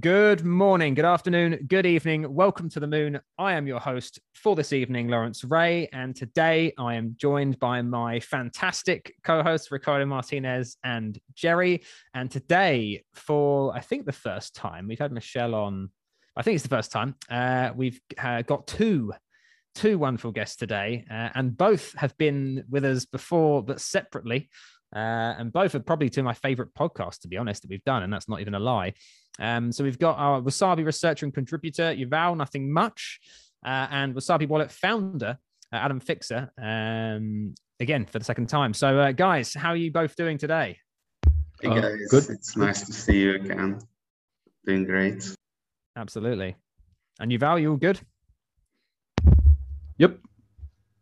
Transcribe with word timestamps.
Good 0.00 0.46
morning, 0.46 0.94
good 0.94 1.04
afternoon, 1.04 1.66
good 1.66 1.84
evening. 1.84 2.32
Welcome 2.32 2.70
to 2.70 2.80
the 2.80 2.86
moon. 2.86 3.20
I 3.36 3.52
am 3.52 3.66
your 3.66 3.80
host 3.80 4.18
for 4.34 4.56
this 4.56 4.72
evening, 4.72 5.08
Lawrence 5.08 5.44
Ray. 5.44 5.88
And 5.92 6.16
today 6.16 6.72
I 6.78 6.94
am 6.94 7.16
joined 7.18 7.58
by 7.58 7.82
my 7.82 8.20
fantastic 8.20 9.14
co 9.24 9.42
hosts, 9.42 9.70
Ricardo 9.70 10.06
Martinez 10.06 10.78
and 10.82 11.18
Jerry. 11.34 11.82
And 12.14 12.30
today, 12.30 13.04
for 13.12 13.76
I 13.76 13.80
think 13.80 14.06
the 14.06 14.12
first 14.12 14.54
time, 14.54 14.86
we've 14.88 14.98
had 14.98 15.12
Michelle 15.12 15.54
on, 15.54 15.90
I 16.34 16.42
think 16.42 16.54
it's 16.54 16.62
the 16.62 16.70
first 16.70 16.92
time, 16.92 17.16
uh, 17.28 17.72
we've 17.74 18.00
uh, 18.16 18.42
got 18.42 18.66
two. 18.66 19.12
Two 19.74 19.98
wonderful 19.98 20.32
guests 20.32 20.56
today, 20.56 21.04
uh, 21.08 21.28
and 21.34 21.56
both 21.56 21.94
have 21.94 22.16
been 22.18 22.64
with 22.68 22.84
us 22.84 23.04
before, 23.04 23.62
but 23.62 23.80
separately. 23.80 24.48
Uh, 24.94 24.98
and 25.38 25.52
both 25.52 25.74
are 25.74 25.80
probably 25.80 26.10
two 26.10 26.22
of 26.22 26.24
my 26.24 26.34
favorite 26.34 26.74
podcasts, 26.74 27.20
to 27.20 27.28
be 27.28 27.36
honest, 27.36 27.62
that 27.62 27.70
we've 27.70 27.84
done. 27.84 28.02
And 28.02 28.12
that's 28.12 28.28
not 28.28 28.40
even 28.40 28.54
a 28.54 28.58
lie. 28.58 28.94
Um, 29.40 29.72
so 29.72 29.82
we've 29.82 29.98
got 29.98 30.18
our 30.18 30.40
Wasabi 30.40 30.84
researcher 30.84 31.24
and 31.24 31.34
contributor, 31.34 31.94
Yuval 31.94 32.36
Nothing 32.36 32.70
Much, 32.70 33.18
uh, 33.64 33.86
and 33.90 34.14
Wasabi 34.14 34.46
Wallet 34.46 34.70
founder, 34.70 35.38
uh, 35.72 35.76
Adam 35.76 36.00
Ficsor, 36.00 36.50
um, 36.62 37.54
again 37.80 38.04
for 38.04 38.18
the 38.18 38.24
second 38.24 38.48
time. 38.48 38.74
So, 38.74 38.98
uh, 38.98 39.12
guys, 39.12 39.54
how 39.54 39.70
are 39.70 39.76
you 39.76 39.90
both 39.90 40.14
doing 40.14 40.36
today? 40.38 40.78
Hey 41.62 41.68
uh, 41.68 41.80
guys, 41.80 42.08
good. 42.10 42.30
it's 42.30 42.56
nice 42.56 42.82
to 42.82 42.92
see 42.92 43.20
you 43.20 43.34
again. 43.34 43.80
Doing 44.66 44.84
great. 44.84 45.34
Absolutely. 45.96 46.56
And 47.18 47.32
Yuval, 47.32 47.60
you 47.60 47.70
all 47.70 47.76
good? 47.76 48.00
Yep. 49.98 50.18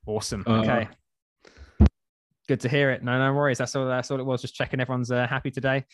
Awesome. 0.06 0.44
Uh, 0.46 0.60
okay. 0.60 0.88
Good 2.48 2.60
to 2.60 2.68
hear 2.68 2.90
it. 2.90 3.04
No, 3.04 3.18
no 3.18 3.34
worries. 3.34 3.58
That's 3.58 3.76
all. 3.76 3.86
That's 3.86 4.10
all 4.10 4.18
it 4.18 4.24
was. 4.24 4.40
Just 4.40 4.54
checking 4.54 4.80
everyone's 4.80 5.10
uh, 5.10 5.26
happy 5.26 5.50
today. 5.50 5.84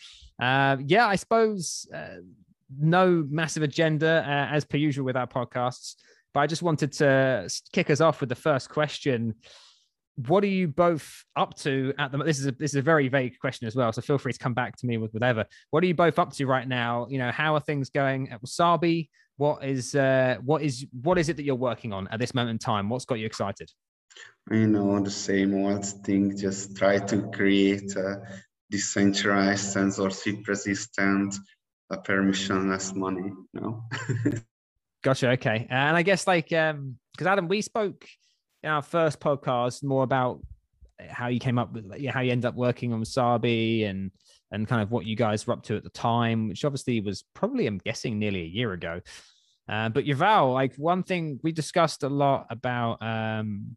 Uh, 0.41 0.77
yeah, 0.85 1.05
I 1.05 1.17
suppose 1.17 1.85
uh, 1.93 2.21
no 2.79 3.27
massive 3.29 3.61
agenda 3.61 4.23
uh, 4.25 4.55
as 4.55 4.63
per 4.63 4.77
usual 4.77 5.03
with 5.03 5.17
our 5.17 5.27
podcasts, 5.27 5.95
but 6.33 6.39
I 6.39 6.47
just 6.47 6.61
wanted 6.61 6.93
to 6.93 7.49
kick 7.73 7.89
us 7.89 7.99
off 7.99 8.21
with 8.21 8.29
the 8.29 8.35
first 8.35 8.69
question. 8.69 9.35
What 10.27 10.45
are 10.45 10.47
you 10.47 10.69
both 10.69 11.25
up 11.35 11.55
to 11.59 11.93
at 11.99 12.13
the? 12.13 12.19
This 12.19 12.39
is 12.39 12.47
a 12.47 12.51
this 12.53 12.71
is 12.71 12.77
a 12.77 12.81
very 12.81 13.09
vague 13.09 13.37
question 13.37 13.67
as 13.67 13.75
well, 13.75 13.91
so 13.91 14.01
feel 14.01 14.17
free 14.17 14.31
to 14.31 14.39
come 14.39 14.53
back 14.53 14.77
to 14.77 14.85
me 14.85 14.95
with 14.95 15.11
whatever. 15.11 15.43
What 15.71 15.83
are 15.83 15.87
you 15.87 15.93
both 15.93 16.17
up 16.17 16.31
to 16.33 16.45
right 16.45 16.65
now? 16.65 17.05
You 17.09 17.17
know, 17.17 17.31
how 17.31 17.55
are 17.55 17.59
things 17.59 17.89
going 17.89 18.29
at 18.29 18.41
Wasabi? 18.41 19.09
What 19.35 19.65
is 19.65 19.93
uh, 19.93 20.37
what 20.41 20.61
is 20.61 20.85
what 21.01 21.17
is 21.17 21.27
it 21.27 21.35
that 21.35 21.43
you're 21.43 21.55
working 21.55 21.91
on 21.91 22.07
at 22.07 22.19
this 22.21 22.33
moment 22.33 22.51
in 22.51 22.59
time? 22.59 22.87
What's 22.87 23.03
got 23.03 23.15
you 23.15 23.25
excited? 23.25 23.69
You 24.51 24.67
know 24.67 24.99
the 24.99 25.11
same 25.11 25.53
old 25.55 25.85
thing 26.03 26.37
just 26.37 26.75
try 26.75 26.99
to 26.99 27.29
create 27.29 27.95
a 27.95 28.21
decentralized 28.69 29.71
censorship 29.71 30.47
resistant 30.47 31.35
a 31.89 31.97
permissionless 31.97 32.95
money 32.95 33.31
you 33.53 33.61
know? 33.61 33.83
Gotcha 35.03 35.31
okay. 35.31 35.67
And 35.69 35.95
i 35.95 36.01
guess 36.01 36.27
like 36.27 36.51
um 36.53 36.97
because 37.11 37.27
adam 37.27 37.47
we 37.47 37.61
spoke 37.61 38.07
in 38.63 38.69
our 38.69 38.81
first 38.81 39.19
podcast 39.19 39.83
more 39.83 40.03
about 40.03 40.41
how 41.09 41.27
you 41.27 41.39
came 41.39 41.59
up 41.59 41.73
with 41.73 41.85
how 42.07 42.21
you 42.21 42.31
ended 42.31 42.45
up 42.45 42.55
working 42.55 42.93
on 42.93 43.01
Wasabi 43.01 43.87
and 43.87 44.11
and 44.51 44.67
kind 44.67 44.81
of 44.81 44.91
what 44.91 45.05
you 45.05 45.15
guys 45.15 45.45
were 45.45 45.53
up 45.53 45.63
to 45.63 45.75
at 45.75 45.83
the 45.83 45.89
time 45.89 46.47
which 46.47 46.63
obviously 46.63 47.01
was 47.01 47.23
probably 47.33 47.67
i'm 47.67 47.79
guessing 47.79 48.17
nearly 48.19 48.41
a 48.41 48.45
year 48.45 48.73
ago. 48.73 49.01
Uh, 49.67 49.89
but 49.89 50.05
Yuval, 50.05 50.53
like 50.53 50.75
one 50.75 51.03
thing 51.03 51.39
we 51.41 51.51
discussed 51.51 52.03
a 52.03 52.09
lot 52.09 52.45
about 52.49 53.01
um, 53.01 53.75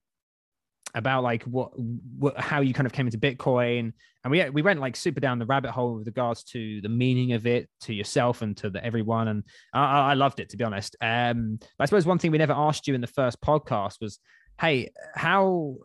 about 0.95 1.23
like 1.23 1.43
what, 1.45 1.73
what 2.19 2.39
how 2.39 2.61
you 2.61 2.73
kind 2.73 2.87
of 2.87 2.93
came 2.93 3.07
into 3.07 3.19
Bitcoin, 3.19 3.93
and 4.25 4.31
we 4.31 4.49
we 4.51 4.63
went 4.63 4.81
like 4.81 4.97
super 4.97 5.21
down 5.21 5.39
the 5.39 5.47
rabbit 5.47 5.71
hole 5.71 5.97
with 5.97 6.07
regards 6.07 6.45
to 6.45 6.81
the 6.81 6.89
meaning 6.89 7.33
of 7.33 7.47
it 7.47 7.69
to 7.83 7.93
yourself 7.93 8.43
and 8.43 8.57
to 8.57 8.71
the, 8.71 8.85
everyone, 8.85 9.29
and 9.29 9.45
I, 9.75 10.11
I 10.11 10.15
loved 10.15 10.41
it 10.41 10.49
to 10.51 10.57
be 10.57 10.65
honest. 10.65 10.97
Um, 11.01 11.59
I 11.79 11.85
suppose 11.85 12.07
one 12.07 12.19
thing 12.19 12.31
we 12.31 12.39
never 12.39 12.55
asked 12.55 12.89
you 12.89 12.95
in 12.95 13.01
the 13.01 13.07
first 13.07 13.41
podcast 13.41 14.01
was, 14.01 14.19
hey, 14.61 14.91
how 15.15 15.77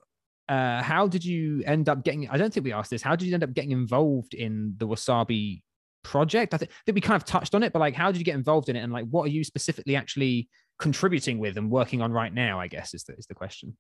uh, 0.49 0.81
how 0.81 1.07
did 1.07 1.23
you 1.23 1.63
end 1.65 1.89
up 1.89 2.03
getting? 2.03 2.29
I 2.29 2.37
don't 2.37 2.53
think 2.53 2.65
we 2.65 2.73
asked 2.73 2.91
this. 2.91 3.01
How 3.01 3.15
did 3.15 3.27
you 3.27 3.33
end 3.33 3.43
up 3.43 3.53
getting 3.53 3.71
involved 3.71 4.33
in 4.33 4.75
the 4.77 4.87
Wasabi 4.87 5.61
project? 6.03 6.53
I, 6.53 6.57
th- 6.57 6.71
I 6.71 6.81
think 6.85 6.95
we 6.95 7.01
kind 7.01 7.21
of 7.21 7.25
touched 7.25 7.55
on 7.55 7.63
it, 7.63 7.73
but 7.73 7.79
like, 7.79 7.93
how 7.95 8.11
did 8.11 8.19
you 8.19 8.25
get 8.25 8.35
involved 8.35 8.69
in 8.69 8.75
it, 8.75 8.81
and 8.81 8.93
like, 8.93 9.05
what 9.09 9.23
are 9.23 9.31
you 9.31 9.43
specifically 9.43 9.95
actually 9.95 10.49
contributing 10.79 11.39
with 11.39 11.57
and 11.57 11.69
working 11.69 12.01
on 12.01 12.11
right 12.11 12.33
now? 12.33 12.59
I 12.59 12.67
guess 12.67 12.93
is 12.93 13.03
the 13.03 13.15
is 13.15 13.25
the 13.25 13.35
question. 13.35 13.77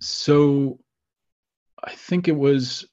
So 0.00 0.78
I 1.82 1.94
think 1.94 2.28
it 2.28 2.36
was 2.36 2.86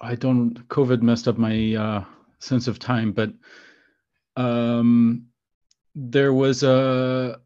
I 0.00 0.14
don't 0.14 0.68
COVID 0.68 1.02
messed 1.02 1.28
up 1.28 1.38
my 1.38 1.74
uh, 1.74 2.04
sense 2.38 2.68
of 2.68 2.78
time, 2.78 3.12
but 3.12 3.32
um, 4.36 5.26
there 5.94 6.34
was 6.34 6.62
a, 6.62 7.40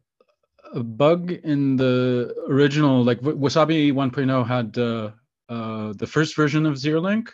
a 0.73 0.83
bug 0.83 1.31
in 1.31 1.77
the 1.77 2.35
original 2.49 3.03
like 3.03 3.21
Wasabi 3.21 3.93
1.0 3.93 4.47
had 4.47 4.77
uh, 4.77 5.11
uh, 5.49 5.93
the 5.97 6.07
first 6.07 6.35
version 6.35 6.65
of 6.65 6.75
ZeroLink, 6.75 7.29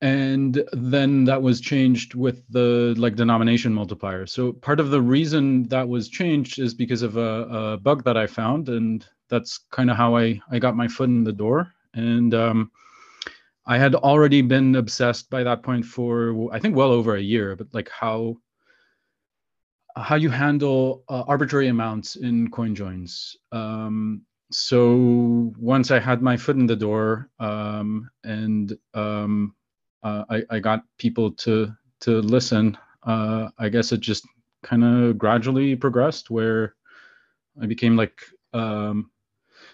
and 0.00 0.62
then 0.72 1.24
that 1.24 1.42
was 1.42 1.60
changed 1.60 2.14
with 2.14 2.44
the 2.48 2.94
like 2.96 3.16
denomination 3.16 3.74
multiplier. 3.74 4.26
So 4.26 4.52
part 4.52 4.78
of 4.78 4.90
the 4.90 5.02
reason 5.02 5.68
that 5.68 5.88
was 5.88 6.08
changed 6.08 6.60
is 6.60 6.74
because 6.74 7.02
of 7.02 7.16
a, 7.16 7.20
a 7.20 7.76
bug 7.76 8.04
that 8.04 8.16
I 8.16 8.28
found, 8.28 8.68
and 8.68 9.04
that's 9.30 9.58
kind 9.70 9.90
of 9.90 9.96
how 9.96 10.16
I 10.16 10.40
I 10.50 10.58
got 10.58 10.76
my 10.76 10.88
foot 10.88 11.08
in 11.08 11.24
the 11.24 11.32
door. 11.32 11.72
And 11.94 12.34
um, 12.34 12.70
I 13.66 13.78
had 13.78 13.94
already 13.94 14.42
been 14.42 14.76
obsessed 14.76 15.30
by 15.30 15.42
that 15.44 15.62
point 15.62 15.84
for 15.84 16.52
I 16.52 16.58
think 16.58 16.76
well 16.76 16.90
over 16.92 17.16
a 17.16 17.20
year, 17.20 17.56
but 17.56 17.68
like 17.72 17.88
how 17.88 18.36
how 19.96 20.16
you 20.16 20.30
handle 20.30 21.04
uh, 21.08 21.24
arbitrary 21.26 21.68
amounts 21.68 22.16
in 22.16 22.50
coin 22.50 22.74
joins. 22.74 23.36
Um, 23.52 24.22
so 24.50 25.52
once 25.58 25.90
I 25.90 25.98
had 25.98 26.22
my 26.22 26.36
foot 26.36 26.56
in 26.56 26.66
the 26.66 26.76
door 26.76 27.30
um, 27.38 28.10
and 28.24 28.76
um, 28.94 29.54
uh, 30.02 30.24
I, 30.28 30.42
I, 30.50 30.58
got 30.58 30.84
people 30.98 31.32
to 31.32 31.72
to 32.00 32.22
listen, 32.22 32.76
uh, 33.04 33.48
I 33.58 33.68
guess 33.68 33.92
it 33.92 34.00
just 34.00 34.26
kind 34.62 34.82
of 34.84 35.18
gradually 35.18 35.76
progressed 35.76 36.30
where 36.30 36.74
I 37.60 37.66
became 37.66 37.96
like 37.96 38.20
um, 38.52 39.10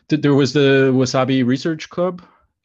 there 0.09 0.35
was 0.35 0.53
the 0.53 0.93
Wasabi 0.95 1.45
Research 1.45 1.89
Club. 1.91 2.23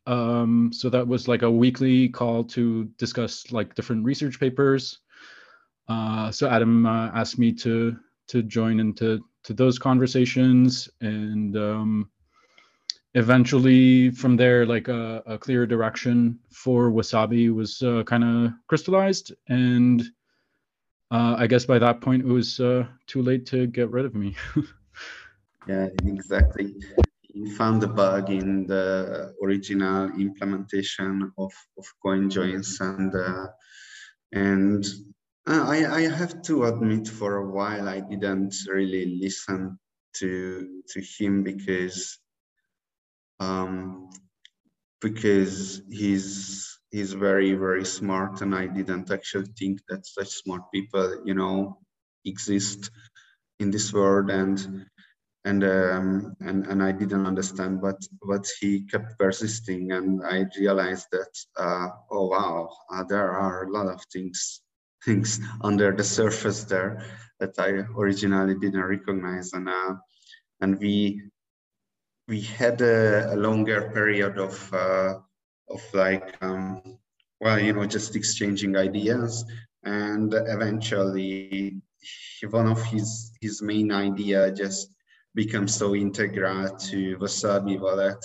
Um, 0.08 0.72
so 0.74 0.90
that 0.90 1.08
was 1.08 1.28
like 1.28 1.42
a 1.42 1.52
weekly 1.52 2.10
call 2.10 2.44
to 2.46 2.86
discuss 2.98 3.52
like 3.52 3.76
different 3.76 4.04
research 4.04 4.40
papers. 4.40 5.00
Uh, 5.88 6.32
so 6.32 6.50
Adam 6.50 6.86
uh, 6.86 7.10
asked 7.14 7.40
me 7.40 7.52
to 7.52 7.96
to 8.28 8.42
join 8.44 8.80
into 8.80 9.24
to 9.44 9.54
those 9.54 9.78
conversations, 9.78 10.90
and 11.02 11.58
um, 11.58 12.10
eventually 13.16 14.12
from 14.12 14.38
there, 14.38 14.66
like 14.66 14.88
a, 14.88 15.24
a 15.26 15.38
clear 15.38 15.66
direction 15.66 16.40
for 16.52 16.92
Wasabi 16.92 17.54
was 17.54 17.82
uh, 17.82 18.04
kind 18.04 18.24
of 18.24 18.54
crystallized. 18.68 19.34
And 19.50 20.02
uh, 21.10 21.36
I 21.38 21.48
guess 21.48 21.66
by 21.66 21.80
that 21.80 22.02
point, 22.02 22.24
it 22.24 22.28
was 22.28 22.60
uh, 22.60 22.86
too 23.08 23.22
late 23.22 23.46
to 23.48 23.68
get 23.68 23.90
rid 23.90 24.06
of 24.06 24.16
me. 24.16 24.36
yeah, 25.68 25.88
exactly 26.06 26.76
found 27.58 27.82
the 27.82 27.88
bug 27.88 28.30
in 28.30 28.66
the 28.68 29.34
original 29.44 30.10
implementation 30.20 31.32
of, 31.38 31.52
of 31.78 31.86
CoinJoins 32.04 32.80
and 32.80 33.16
uh, 33.16 33.48
and 34.34 34.86
I, 35.48 35.86
I 35.86 36.02
have 36.02 36.42
to 36.44 36.66
admit 36.66 37.08
for 37.08 37.38
a 37.38 37.50
while 37.50 37.90
I 37.90 38.00
didn't 38.00 38.56
really 38.68 39.18
listen 39.22 39.80
to 40.18 40.82
to 40.90 41.02
him 41.02 41.44
because 41.44 42.20
um, 43.40 44.10
because 45.02 45.82
he's 45.90 46.80
he's 46.92 47.14
very 47.14 47.54
very 47.54 47.86
smart 47.86 48.42
and 48.42 48.54
I 48.54 48.68
didn't 48.68 49.12
actually 49.12 49.52
think 49.58 49.80
that 49.90 50.06
such 50.06 50.30
smart 50.30 50.72
people 50.72 51.22
you 51.26 51.34
know 51.34 51.80
exist 52.26 52.92
in 53.60 53.72
this 53.72 53.94
world 53.94 54.30
and 54.30 54.86
and 55.46 55.64
um, 55.64 56.36
and 56.40 56.68
and 56.68 56.84
I 56.84 56.92
didn't 56.92 57.26
understand, 57.26 57.82
but 57.82 57.98
but 58.22 58.48
he 58.60 58.82
kept 58.82 59.18
persisting, 59.18 59.92
and 59.92 60.22
I 60.24 60.46
realized 60.60 61.08
that 61.12 61.34
uh, 61.58 61.88
oh 62.12 62.28
wow, 62.28 62.70
uh, 62.94 63.04
there 63.04 63.32
are 63.32 63.64
a 63.64 63.72
lot 63.72 63.88
of 63.88 64.04
things 64.14 64.62
things 65.04 65.40
under 65.62 65.92
the 65.92 66.04
surface 66.04 66.64
there 66.66 67.04
that 67.40 67.58
I 67.58 67.70
originally 67.98 68.56
didn't 68.56 68.84
recognize, 68.84 69.54
and 69.54 69.68
uh, 69.68 69.96
and 70.62 70.80
we 70.80 71.24
we 72.28 72.42
had 72.42 72.82
a, 72.82 73.34
a 73.34 73.36
longer 73.36 73.90
period 73.94 74.38
of 74.38 74.74
uh, 74.74 75.16
of 75.70 75.82
like 75.94 76.38
um, 76.42 77.00
well 77.40 77.60
you 77.60 77.74
know 77.74 77.86
just 77.86 78.16
exchanging 78.16 78.78
ideas, 78.78 79.44
and 79.84 80.34
eventually 80.36 81.82
one 82.52 82.68
of 82.68 82.84
his 82.84 83.32
his 83.42 83.62
main 83.64 83.92
idea 83.92 84.52
just 84.52 84.94
become 85.34 85.68
so 85.68 85.96
integral 85.96 86.70
to 86.78 87.18
Wasabi 87.18 87.80
wallet, 87.80 88.24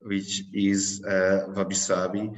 which 0.00 0.42
is 0.52 1.04
uh, 1.04 1.46
Wabi-Sabi. 1.48 2.30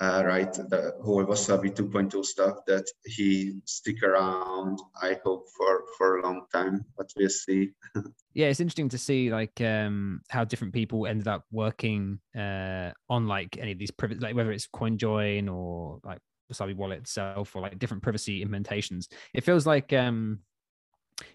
uh, 0.00 0.22
right, 0.24 0.52
the 0.52 0.94
whole 1.02 1.24
Wasabi 1.24 1.74
2.0 1.74 2.24
stuff 2.24 2.58
that 2.66 2.84
he 3.04 3.60
stick 3.64 4.02
around. 4.04 4.78
I 5.02 5.18
hope 5.24 5.48
for 5.56 5.84
for 5.96 6.18
a 6.18 6.22
long 6.22 6.46
time, 6.52 6.84
but 6.96 7.10
we'll 7.16 7.28
see. 7.28 7.72
yeah, 8.34 8.46
it's 8.46 8.60
interesting 8.60 8.90
to 8.90 8.98
see 8.98 9.30
like 9.30 9.60
um, 9.60 10.20
how 10.28 10.44
different 10.44 10.72
people 10.72 11.06
ended 11.06 11.26
up 11.26 11.44
working 11.50 12.20
uh, 12.36 12.92
on 13.08 13.26
like 13.26 13.58
any 13.58 13.72
of 13.72 13.78
these 13.78 13.90
privacy, 13.90 14.20
like 14.20 14.36
whether 14.36 14.52
it's 14.52 14.68
CoinJoin 14.68 15.52
or 15.52 15.98
like 16.04 16.20
Wasabi 16.52 16.76
Wallet 16.76 17.00
itself 17.00 17.56
or 17.56 17.62
like 17.62 17.78
different 17.78 18.04
privacy 18.04 18.44
implementations. 18.44 19.08
It 19.34 19.42
feels 19.42 19.66
like 19.66 19.92
um, 19.92 20.40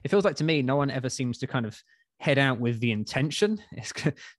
it 0.04 0.10
feels 0.10 0.24
like 0.24 0.38
to 0.38 0.44
me, 0.46 0.62
no 0.62 0.78
one 0.78 0.90
ever 0.90 1.10
seems 1.10 1.38
to 1.40 1.48
kind 1.48 1.66
of 1.66 1.78
head 2.24 2.38
out 2.38 2.58
with 2.58 2.80
the 2.80 2.92
intention. 2.92 3.62
It's, 3.74 3.92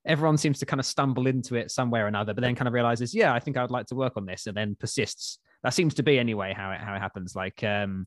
everyone 0.05 0.37
seems 0.37 0.57
to 0.59 0.65
kind 0.65 0.79
of 0.79 0.87
stumble 0.87 1.27
into 1.27 1.53
it 1.53 1.69
somewhere 1.69 2.05
or 2.05 2.07
another, 2.07 2.33
but 2.33 2.41
then 2.41 2.55
kind 2.55 2.67
of 2.67 2.73
realizes, 2.73 3.13
yeah, 3.13 3.31
I 3.31 3.39
think 3.39 3.57
I 3.57 3.61
would 3.61 3.69
like 3.69 3.85
to 3.87 3.95
work 3.95 4.13
on 4.17 4.25
this, 4.25 4.47
and 4.47 4.57
then 4.57 4.75
persists. 4.79 5.37
That 5.65 5.73
seems 5.73 5.95
to 5.95 6.03
be 6.03 6.19
anyway 6.19 6.53
how 6.55 6.69
it 6.69 6.79
how 6.79 6.93
it 6.93 6.99
happens. 6.99 7.35
Like 7.35 7.63
um, 7.63 8.05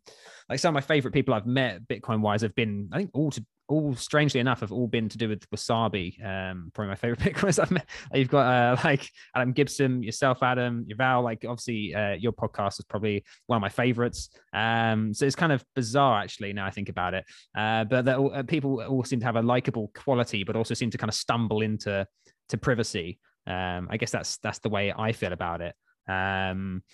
like 0.49 0.61
some 0.61 0.69
of 0.71 0.75
my 0.75 0.81
favorite 0.81 1.13
people 1.13 1.35
I've 1.35 1.45
met 1.45 1.89
Bitcoin 1.89 2.21
wise 2.21 2.43
have 2.43 2.55
been, 2.55 2.89
I 2.93 2.99
think, 2.99 3.11
all 3.15 3.33
to 3.33 3.45
all 3.67 3.97
strangely 3.97 4.39
enough 4.39 4.61
have 4.61 4.71
all 4.71 4.87
been 4.87 5.09
to 5.09 5.19
do 5.19 5.29
with 5.29 5.51
wasabi. 5.51 6.25
Um, 6.25 6.71
probably 6.73 6.91
my 6.91 6.95
favorite 6.95 7.19
Bitcoiners 7.19 7.61
I've 7.61 7.73
met. 7.73 7.89
You've 8.15 8.29
got 8.29 8.47
uh, 8.47 8.81
like 8.85 9.11
Adam 9.35 9.51
Gibson, 9.51 10.05
yourself, 10.05 10.41
Adam, 10.41 10.87
Yuval. 10.89 11.25
Like 11.25 11.45
obviously, 11.45 11.93
uh, 11.97 12.13
your 12.13 12.31
podcast 12.31 12.79
is 12.79 12.85
probably 12.85 13.25
one 13.49 13.57
of 13.57 13.61
my 13.61 13.69
favorites. 13.69 14.31
Um, 14.53 15.13
so 15.13 15.27
it's 15.27 15.35
kind 15.35 15.51
of 15.51 15.65
bizarre 15.75 16.23
actually 16.23 16.53
now 16.53 16.65
I 16.65 16.71
think 16.71 16.91
about 16.91 17.15
it. 17.15 17.25
Uh, 17.57 17.83
but 17.83 18.05
that 18.05 18.21
uh, 18.21 18.45
people 18.45 18.81
all 18.83 19.03
seem 19.03 19.19
to 19.19 19.27
have 19.27 19.35
a 19.35 19.43
likable 19.43 19.91
quality, 19.97 20.45
but 20.45 20.55
also 20.55 20.75
seem 20.75 20.91
to 20.91 20.99
kind 20.99 21.11
of 21.11 21.17
stumble 21.17 21.61
into 21.63 22.07
to 22.51 22.57
privacy. 22.57 23.19
Um, 23.49 23.89
I 23.91 23.97
guess 23.97 24.13
that's 24.13 24.37
that's 24.39 24.61
the 24.61 24.69
way 24.69 24.95
I 24.97 25.11
feel 25.11 25.33
about 25.33 25.61
it. 25.61 25.75
Um, 26.09 26.85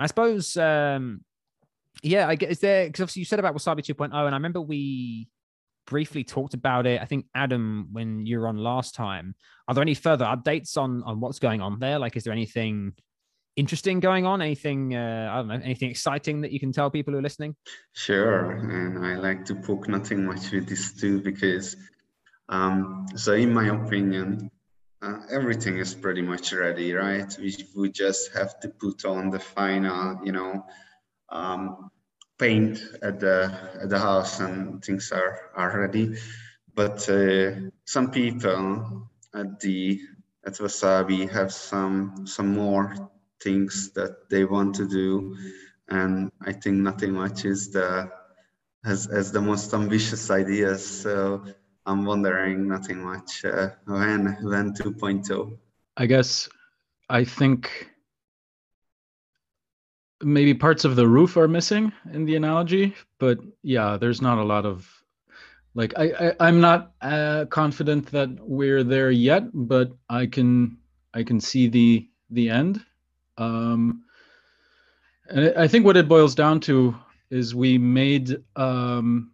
I 0.00 0.06
suppose. 0.06 0.56
Um, 0.56 1.24
yeah, 2.02 2.26
I 2.26 2.34
guess 2.34 2.58
there 2.58 2.86
because 2.86 3.02
obviously 3.02 3.20
you 3.20 3.26
said 3.26 3.38
about 3.38 3.54
Wasabi 3.54 3.80
2.0, 3.80 4.06
and 4.06 4.14
I 4.14 4.22
remember 4.22 4.60
we 4.60 5.28
briefly 5.86 6.24
talked 6.24 6.54
about 6.54 6.86
it. 6.86 7.00
I 7.00 7.04
think 7.04 7.26
Adam, 7.34 7.88
when 7.92 8.24
you 8.24 8.40
were 8.40 8.48
on 8.48 8.56
last 8.56 8.94
time, 8.94 9.34
are 9.68 9.74
there 9.74 9.82
any 9.82 9.94
further 9.94 10.24
updates 10.24 10.78
on 10.78 11.02
on 11.04 11.20
what's 11.20 11.38
going 11.38 11.60
on 11.60 11.78
there? 11.78 11.98
Like, 11.98 12.16
is 12.16 12.24
there 12.24 12.32
anything 12.32 12.94
interesting 13.56 14.00
going 14.00 14.24
on? 14.24 14.40
Anything 14.40 14.94
uh, 14.94 15.30
I 15.30 15.36
don't 15.36 15.48
know, 15.48 15.60
anything 15.62 15.90
exciting 15.90 16.40
that 16.40 16.52
you 16.52 16.60
can 16.60 16.72
tell 16.72 16.90
people 16.90 17.12
who 17.12 17.18
are 17.18 17.22
listening? 17.22 17.54
Sure, 17.92 18.52
and 18.52 19.04
I 19.04 19.16
like 19.16 19.44
to 19.46 19.54
poke 19.54 19.88
nothing 19.88 20.24
much 20.24 20.50
with 20.52 20.68
this 20.68 20.94
too 20.94 21.20
because, 21.20 21.76
um, 22.48 23.06
so 23.16 23.34
in 23.34 23.52
my 23.52 23.68
opinion, 23.68 24.50
uh, 25.02 25.20
everything 25.30 25.78
is 25.78 25.94
pretty 25.94 26.22
much 26.22 26.52
ready, 26.52 26.92
right? 26.92 27.34
We 27.38 27.54
we 27.76 27.90
just 27.90 28.32
have 28.34 28.60
to 28.60 28.68
put 28.68 29.04
on 29.04 29.30
the 29.30 29.40
final, 29.40 30.20
you 30.24 30.32
know. 30.32 30.64
Um, 31.30 31.90
paint 32.40 32.82
at 33.02 33.20
the 33.20 33.52
at 33.82 33.90
the 33.90 33.98
house 33.98 34.40
and 34.40 34.82
things 34.82 35.12
are 35.12 35.50
are 35.54 35.80
ready. 35.80 36.16
But 36.74 37.08
uh, 37.08 37.70
some 37.84 38.10
people 38.10 39.10
at 39.34 39.60
the 39.60 40.00
at 40.46 40.54
Wasabi 40.54 41.28
have 41.30 41.52
some 41.52 42.26
some 42.26 42.54
more 42.54 43.10
things 43.42 43.92
that 43.92 44.30
they 44.30 44.44
want 44.44 44.74
to 44.76 44.88
do, 44.88 45.36
and 45.88 46.32
I 46.40 46.52
think 46.52 46.76
nothing 46.76 47.12
much 47.12 47.44
is 47.44 47.70
the 47.70 48.10
as 48.84 49.06
as 49.06 49.32
the 49.32 49.40
most 49.40 49.74
ambitious 49.74 50.30
ideas. 50.30 50.84
So 51.02 51.44
I'm 51.90 52.04
wondering 52.04 52.68
nothing 52.68 53.02
much 53.02 53.44
uh, 53.44 53.70
when 53.84 54.36
when 54.42 54.72
2.0. 54.72 55.58
I 55.96 56.06
guess 56.06 56.48
I 57.08 57.24
think 57.24 57.90
maybe 60.22 60.54
parts 60.54 60.84
of 60.84 60.96
the 60.96 61.06
roof 61.06 61.36
are 61.36 61.48
missing 61.48 61.92
in 62.12 62.24
the 62.24 62.36
analogy 62.36 62.94
but 63.18 63.38
yeah 63.62 63.96
there's 63.96 64.20
not 64.20 64.38
a 64.38 64.44
lot 64.44 64.66
of 64.66 64.86
like 65.74 65.94
i, 65.96 66.34
I 66.38 66.48
am 66.48 66.60
not 66.60 66.92
uh, 67.00 67.46
confident 67.46 68.10
that 68.10 68.28
we're 68.40 68.84
there 68.84 69.10
yet 69.10 69.44
but 69.54 69.92
i 70.10 70.26
can 70.26 70.76
i 71.14 71.22
can 71.22 71.40
see 71.40 71.68
the 71.68 72.08
the 72.30 72.50
end 72.50 72.84
um 73.38 74.04
and 75.28 75.56
i 75.56 75.66
think 75.66 75.86
what 75.86 75.96
it 75.96 76.08
boils 76.08 76.34
down 76.34 76.60
to 76.60 76.94
is 77.30 77.54
we 77.54 77.78
made 77.78 78.36
um 78.56 79.32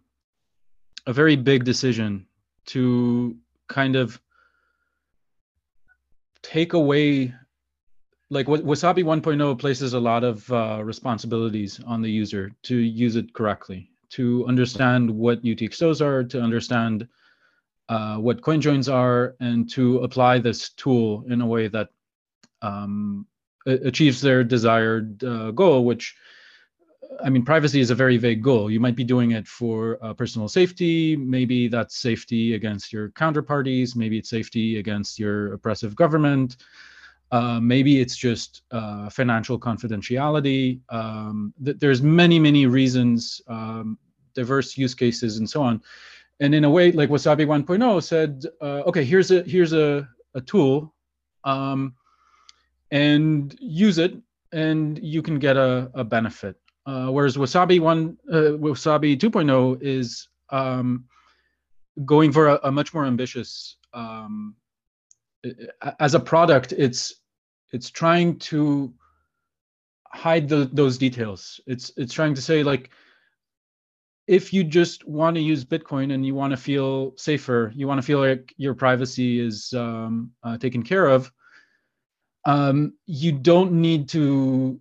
a 1.05 1.13
very 1.13 1.35
big 1.35 1.65
decision 1.65 2.25
to 2.67 3.35
kind 3.67 3.95
of 3.95 4.19
take 6.41 6.73
away 6.73 7.33
like 8.29 8.47
wasabi 8.47 9.03
1.0 9.03 9.57
places 9.59 9.93
a 9.93 9.99
lot 9.99 10.23
of 10.23 10.49
uh, 10.51 10.81
responsibilities 10.83 11.79
on 11.85 12.01
the 12.01 12.11
user 12.11 12.51
to 12.61 12.77
use 12.77 13.15
it 13.15 13.33
correctly 13.33 13.89
to 14.09 14.45
understand 14.47 15.09
what 15.09 15.43
utxos 15.43 16.01
are 16.01 16.23
to 16.23 16.41
understand 16.41 17.07
uh, 17.89 18.17
what 18.17 18.41
coin 18.41 18.59
joins 18.59 18.89
are 18.89 19.35
and 19.39 19.69
to 19.69 19.99
apply 19.99 20.39
this 20.39 20.69
tool 20.69 21.23
in 21.29 21.41
a 21.41 21.45
way 21.45 21.67
that 21.67 21.89
um, 22.61 23.25
achieves 23.65 24.19
their 24.21 24.43
desired 24.43 25.23
uh, 25.23 25.51
goal 25.51 25.85
which 25.85 26.15
i 27.23 27.29
mean 27.29 27.43
privacy 27.43 27.79
is 27.79 27.89
a 27.89 27.95
very 27.95 28.17
vague 28.17 28.41
goal 28.41 28.69
you 28.69 28.79
might 28.79 28.95
be 28.95 29.03
doing 29.03 29.31
it 29.31 29.47
for 29.47 29.97
uh, 30.01 30.13
personal 30.13 30.47
safety 30.47 31.15
maybe 31.15 31.67
that's 31.67 31.97
safety 31.97 32.55
against 32.55 32.93
your 32.93 33.09
counterparties 33.09 33.95
maybe 33.95 34.17
it's 34.17 34.29
safety 34.29 34.79
against 34.79 35.19
your 35.19 35.53
oppressive 35.53 35.95
government 35.95 36.57
uh, 37.31 37.59
maybe 37.59 37.99
it's 37.99 38.15
just 38.15 38.61
uh, 38.71 39.09
financial 39.09 39.59
confidentiality. 39.59 40.79
Um, 40.89 41.53
th- 41.63 41.77
there's 41.79 42.01
many, 42.01 42.39
many 42.39 42.65
reasons, 42.65 43.41
um, 43.47 43.97
diverse 44.33 44.77
use 44.77 44.95
cases, 44.95 45.37
and 45.37 45.49
so 45.49 45.61
on. 45.61 45.81
And 46.39 46.55
in 46.55 46.63
a 46.63 46.69
way, 46.69 46.91
like 46.91 47.09
Wasabi 47.09 47.45
1.0 47.45 48.03
said, 48.03 48.45
uh, 48.61 48.83
okay, 48.87 49.03
here's 49.03 49.31
a 49.31 49.43
here's 49.43 49.73
a, 49.73 50.07
a 50.35 50.41
tool, 50.41 50.93
um, 51.43 51.95
and 52.91 53.55
use 53.59 53.97
it, 53.97 54.15
and 54.53 54.99
you 55.03 55.21
can 55.21 55.39
get 55.39 55.57
a, 55.57 55.91
a 55.95 56.03
benefit. 56.03 56.55
Uh, 56.87 57.07
whereas 57.07 57.35
Wasabi 57.35 57.81
one, 57.81 58.17
uh, 58.31 58.55
Wasabi 58.57 59.17
2.0 59.17 59.79
is 59.81 60.29
um, 60.49 61.03
going 62.05 62.31
for 62.31 62.47
a, 62.47 62.59
a, 62.63 62.71
much 62.71 62.93
more 62.93 63.05
ambitious 63.05 63.75
um, 63.93 64.55
as 65.99 66.13
a 66.13 66.19
product 66.19 66.71
it's 66.71 67.15
it's 67.73 67.89
trying 67.89 68.39
to 68.39 68.93
hide 70.13 70.47
the, 70.47 70.69
those 70.71 70.97
details. 70.97 71.59
It's 71.67 71.91
it's 71.97 72.13
trying 72.13 72.33
to 72.35 72.41
say 72.41 72.63
like 72.63 72.89
if 74.25 74.53
you 74.53 74.63
just 74.63 75.07
want 75.07 75.35
to 75.35 75.41
use 75.41 75.65
bitcoin 75.65 76.13
and 76.13 76.25
you 76.25 76.35
want 76.35 76.51
to 76.51 76.57
feel 76.57 77.13
safer 77.17 77.71
you 77.75 77.87
want 77.87 77.97
to 77.97 78.05
feel 78.05 78.19
like 78.19 78.53
your 78.57 78.73
privacy 78.73 79.39
is 79.39 79.73
um, 79.73 80.31
uh, 80.43 80.57
taken 80.57 80.83
care 80.83 81.07
of 81.07 81.31
um, 82.45 82.93
you 83.05 83.31
don't 83.31 83.71
need 83.71 84.09
to 84.09 84.79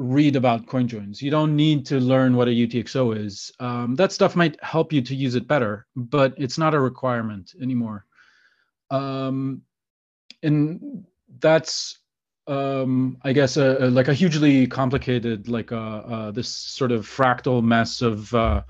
read 0.00 0.34
about 0.34 0.66
coin 0.66 0.88
joins. 0.88 1.20
You 1.20 1.30
don't 1.30 1.54
need 1.54 1.84
to 1.86 2.00
learn 2.00 2.34
what 2.34 2.48
a 2.48 2.52
utxo 2.52 3.14
is. 3.16 3.52
Um, 3.60 3.94
that 3.96 4.12
stuff 4.12 4.34
might 4.34 4.56
help 4.64 4.92
you 4.92 5.02
to 5.02 5.14
use 5.14 5.34
it 5.34 5.46
better 5.46 5.86
but 5.94 6.34
it's 6.36 6.58
not 6.58 6.74
a 6.74 6.80
requirement 6.80 7.52
anymore. 7.60 8.06
Um, 8.90 9.62
and 10.42 11.04
that's 11.38 11.98
um, 12.46 13.18
I 13.22 13.32
guess 13.32 13.56
a, 13.56 13.76
a, 13.78 13.86
like 13.90 14.08
a 14.08 14.14
hugely 14.14 14.66
complicated, 14.66 15.48
like 15.48 15.70
a, 15.70 15.78
uh, 15.78 15.80
uh, 15.80 16.30
this 16.32 16.48
sort 16.48 16.90
of 16.90 17.06
fractal 17.06 17.62
mess 17.62 18.02
of 18.02 18.34
uh, 18.34 18.62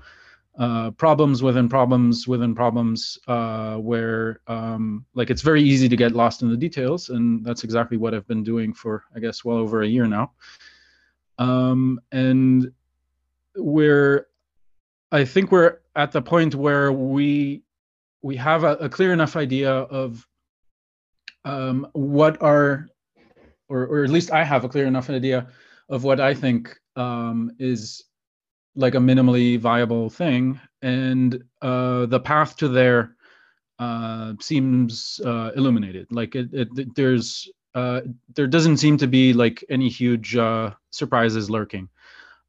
uh, 0.59 0.91
problems 0.91 1.41
within 1.41 1.67
problems 1.67 2.27
within 2.27 2.53
problems, 2.53 3.17
uh, 3.27 3.77
where 3.77 4.41
um, 4.47 5.05
like 5.15 5.31
it's 5.31 5.41
very 5.41 5.63
easy 5.63 5.89
to 5.89 5.95
get 5.95 6.11
lost 6.11 6.43
in 6.43 6.49
the 6.49 6.57
details, 6.57 7.09
and 7.09 7.43
that's 7.43 7.63
exactly 7.63 7.97
what 7.97 8.13
I've 8.13 8.27
been 8.27 8.43
doing 8.43 8.73
for 8.73 9.05
I 9.15 9.19
guess 9.19 9.43
well 9.43 9.57
over 9.57 9.81
a 9.81 9.87
year 9.87 10.05
now. 10.05 10.33
Um, 11.41 11.99
and 12.11 12.71
we're, 13.55 14.27
I 15.11 15.25
think 15.25 15.51
we're 15.51 15.79
at 15.95 16.11
the 16.11 16.21
point 16.21 16.53
where 16.53 16.91
we 16.91 17.63
we 18.21 18.35
have 18.37 18.63
a, 18.63 18.73
a 18.73 18.89
clear 18.89 19.11
enough 19.11 19.35
idea 19.35 19.71
of 19.71 20.27
um, 21.43 21.87
what 21.93 22.39
are, 22.43 22.87
or, 23.69 23.87
or 23.87 24.03
at 24.03 24.11
least 24.11 24.31
I 24.31 24.43
have 24.43 24.63
a 24.63 24.69
clear 24.69 24.85
enough 24.85 25.09
idea 25.09 25.47
of 25.89 26.03
what 26.03 26.19
I 26.19 26.35
think 26.35 26.79
um, 26.95 27.51
is 27.57 28.03
like 28.75 28.93
a 28.93 28.99
minimally 28.99 29.59
viable 29.59 30.11
thing. 30.11 30.59
And 30.83 31.43
uh, 31.63 32.05
the 32.05 32.19
path 32.19 32.55
to 32.57 32.67
there 32.67 33.15
uh, 33.79 34.33
seems 34.39 35.19
uh, 35.25 35.49
illuminated. 35.55 36.05
Like 36.11 36.35
it, 36.35 36.49
it 36.53 36.95
there's, 36.95 37.49
uh, 37.73 38.01
there 38.35 38.47
doesn't 38.47 38.77
seem 38.77 38.97
to 38.97 39.07
be 39.07 39.33
like 39.33 39.63
any 39.69 39.89
huge 39.89 40.35
uh, 40.35 40.71
surprises 40.89 41.49
lurking. 41.49 41.89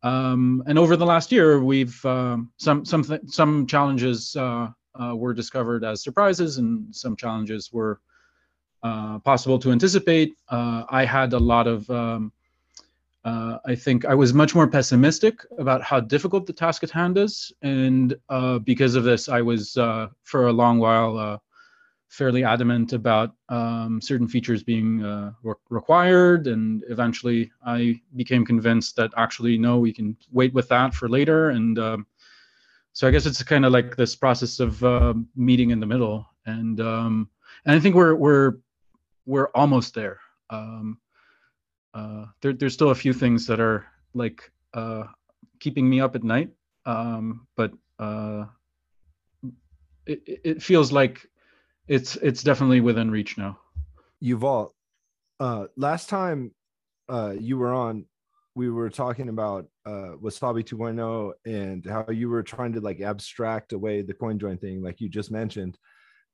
Um, 0.02 0.64
and 0.66 0.78
over 0.78 0.96
the 0.96 1.06
last 1.06 1.30
year, 1.30 1.62
we've 1.62 2.04
um, 2.04 2.50
some 2.56 2.84
some 2.84 3.04
some 3.26 3.66
challenges 3.66 4.34
uh, 4.34 4.68
uh, 5.00 5.14
were 5.14 5.32
discovered 5.32 5.84
as 5.84 6.02
surprises, 6.02 6.58
and 6.58 6.94
some 6.94 7.14
challenges 7.14 7.72
were 7.72 8.00
uh, 8.82 9.20
possible 9.20 9.60
to 9.60 9.70
anticipate. 9.70 10.34
I 10.50 11.04
had 11.04 11.32
a 11.32 11.38
lot 11.38 11.68
of 11.68 11.88
um, 11.88 12.32
I 13.24 13.76
think 13.76 14.04
I 14.04 14.14
was 14.14 14.34
much 14.34 14.56
more 14.56 14.66
pessimistic 14.66 15.38
about 15.56 15.82
how 15.82 16.00
difficult 16.00 16.46
the 16.46 16.52
task 16.52 16.82
at 16.82 16.90
hand 16.90 17.16
is, 17.16 17.52
and 17.62 18.16
because 18.64 18.96
of 18.96 19.04
this, 19.04 19.28
I 19.28 19.40
was 19.40 19.74
for 20.24 20.48
a 20.48 20.52
long 20.52 20.80
while 20.80 21.40
fairly 22.12 22.44
adamant 22.44 22.92
about 22.92 23.34
um, 23.48 23.98
certain 24.02 24.28
features 24.28 24.62
being 24.62 25.02
uh, 25.02 25.32
re- 25.42 25.54
required, 25.70 26.46
and 26.46 26.84
eventually 26.90 27.50
I 27.64 28.02
became 28.16 28.44
convinced 28.44 28.96
that 28.96 29.12
actually 29.16 29.56
no, 29.56 29.78
we 29.78 29.94
can 29.94 30.16
wait 30.30 30.52
with 30.52 30.68
that 30.68 30.94
for 30.94 31.08
later, 31.08 31.50
and 31.50 31.78
um, 31.78 32.06
so 32.92 33.08
I 33.08 33.10
guess 33.10 33.24
it's 33.24 33.42
kind 33.42 33.64
of 33.64 33.72
like 33.72 33.96
this 33.96 34.14
process 34.14 34.60
of 34.60 34.84
uh, 34.84 35.14
meeting 35.34 35.70
in 35.70 35.80
the 35.80 35.86
middle, 35.86 36.26
and 36.44 36.78
um, 36.80 37.30
and 37.64 37.74
I 37.74 37.80
think 37.80 37.94
we're 37.94 38.14
we're 38.14 38.58
we're 39.24 39.48
almost 39.54 39.94
there. 39.94 40.20
Um, 40.50 40.98
uh, 41.94 42.26
there, 42.42 42.52
there's 42.52 42.74
still 42.74 42.90
a 42.90 42.94
few 42.94 43.14
things 43.14 43.46
that 43.46 43.58
are 43.58 43.86
like 44.12 44.52
uh, 44.74 45.04
keeping 45.60 45.88
me 45.88 46.02
up 46.02 46.14
at 46.14 46.24
night, 46.24 46.50
um, 46.84 47.46
but 47.56 47.72
uh, 47.98 48.44
it, 50.04 50.22
it 50.26 50.62
feels 50.62 50.92
like 50.92 51.26
it's 51.88 52.16
it's 52.16 52.42
definitely 52.42 52.80
within 52.80 53.10
reach 53.10 53.36
now. 53.38 53.58
Yuval, 54.22 54.70
uh, 55.40 55.66
last 55.76 56.08
time 56.08 56.52
uh, 57.08 57.34
you 57.38 57.58
were 57.58 57.72
on, 57.72 58.06
we 58.54 58.70
were 58.70 58.90
talking 58.90 59.28
about 59.28 59.66
uh, 59.84 60.14
Wasabi 60.22 60.64
2.0 60.64 61.32
and 61.44 61.84
how 61.84 62.10
you 62.10 62.28
were 62.28 62.42
trying 62.42 62.72
to 62.74 62.80
like 62.80 63.00
abstract 63.00 63.72
away 63.72 64.02
the 64.02 64.14
CoinJoin 64.14 64.60
thing, 64.60 64.82
like 64.82 65.00
you 65.00 65.08
just 65.08 65.30
mentioned, 65.30 65.76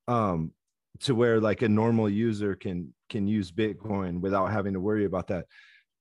um, 0.06 0.52
to 1.00 1.14
where 1.14 1.40
like 1.40 1.62
a 1.62 1.68
normal 1.68 2.10
user 2.10 2.54
can 2.54 2.92
can 3.08 3.26
use 3.26 3.50
Bitcoin 3.50 4.20
without 4.20 4.52
having 4.52 4.74
to 4.74 4.80
worry 4.80 5.06
about 5.06 5.28
that. 5.28 5.46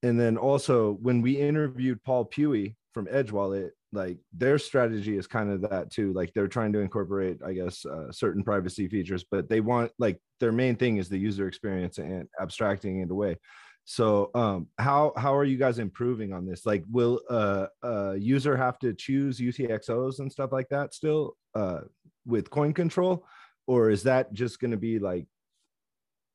And 0.04 0.20
then 0.20 0.38
also 0.38 0.94
when 1.01 1.22
we 1.22 1.39
interviewed 1.39 2.04
Paul 2.04 2.25
Puey 2.25 2.75
from 2.98 3.08
Edge 3.12 3.32
Wallet, 3.32 3.74
like 3.94 4.18
their 4.34 4.58
strategy 4.58 5.18
is 5.18 5.27
kind 5.27 5.51
of 5.51 5.62
that 5.70 5.92
too. 5.92 6.13
Like 6.13 6.34
they're 6.34 6.48
trying 6.48 6.74
to 6.74 6.80
incorporate, 6.80 7.38
I 7.46 7.54
guess, 7.54 7.86
uh, 7.86 8.12
certain 8.12 8.44
privacy 8.44 8.88
features, 8.88 9.24
but 9.30 9.48
they 9.50 9.62
want 9.62 9.92
like 10.00 10.20
their 10.39 10.51
main 10.51 10.75
thing 10.75 10.98
is 10.98 11.08
the 11.08 11.20
user 11.20 11.48
experience 11.48 12.00
and 12.00 12.27
abstracting 12.42 13.01
it 13.01 13.12
away. 13.12 13.38
So 13.86 14.32
um, 14.34 14.70
how 14.80 15.13
how 15.16 15.36
are 15.36 15.44
you 15.44 15.58
guys 15.58 15.77
improving 15.77 16.34
on 16.34 16.48
this? 16.48 16.66
Like, 16.66 16.84
will 16.92 17.22
uh, 17.30 17.68
a 17.84 18.16
user 18.18 18.58
have 18.58 18.80
to 18.80 18.96
choose 18.96 19.39
UTXOs 19.39 20.18
and 20.18 20.32
stuff 20.32 20.51
like 20.51 20.70
that 20.70 20.96
still 20.96 21.38
uh, 21.54 21.82
with 22.25 22.50
coin 22.50 22.74
control, 22.74 23.27
or 23.68 23.92
is 23.92 24.01
that 24.04 24.34
just 24.34 24.60
going 24.60 24.72
to 24.72 24.77
be 24.77 24.98
like 24.98 25.27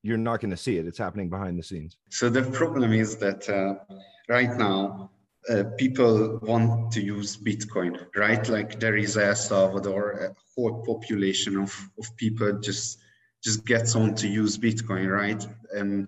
you're 0.04 0.16
not 0.16 0.40
going 0.40 0.50
to 0.50 0.56
see 0.56 0.78
it. 0.78 0.86
It's 0.86 0.98
happening 0.98 1.28
behind 1.28 1.58
the 1.58 1.62
scenes. 1.62 1.96
So 2.10 2.28
the 2.28 2.42
problem 2.42 2.92
is 2.92 3.16
that 3.18 3.48
uh, 3.48 3.94
right 4.28 4.56
now 4.56 5.10
uh, 5.48 5.64
people 5.76 6.38
want 6.42 6.92
to 6.92 7.00
use 7.00 7.36
Bitcoin, 7.36 7.98
right? 8.16 8.48
Like 8.48 8.78
there 8.78 8.96
is 8.96 9.16
El 9.16 9.34
Salvador, 9.34 10.10
a 10.12 10.36
whole 10.54 10.84
population 10.84 11.56
of, 11.56 11.74
of 11.98 12.16
people 12.16 12.60
just 12.60 12.98
just 13.42 13.66
gets 13.66 13.96
on 13.96 14.14
to 14.14 14.28
use 14.28 14.56
Bitcoin, 14.56 15.10
right? 15.10 15.44
And 15.74 16.06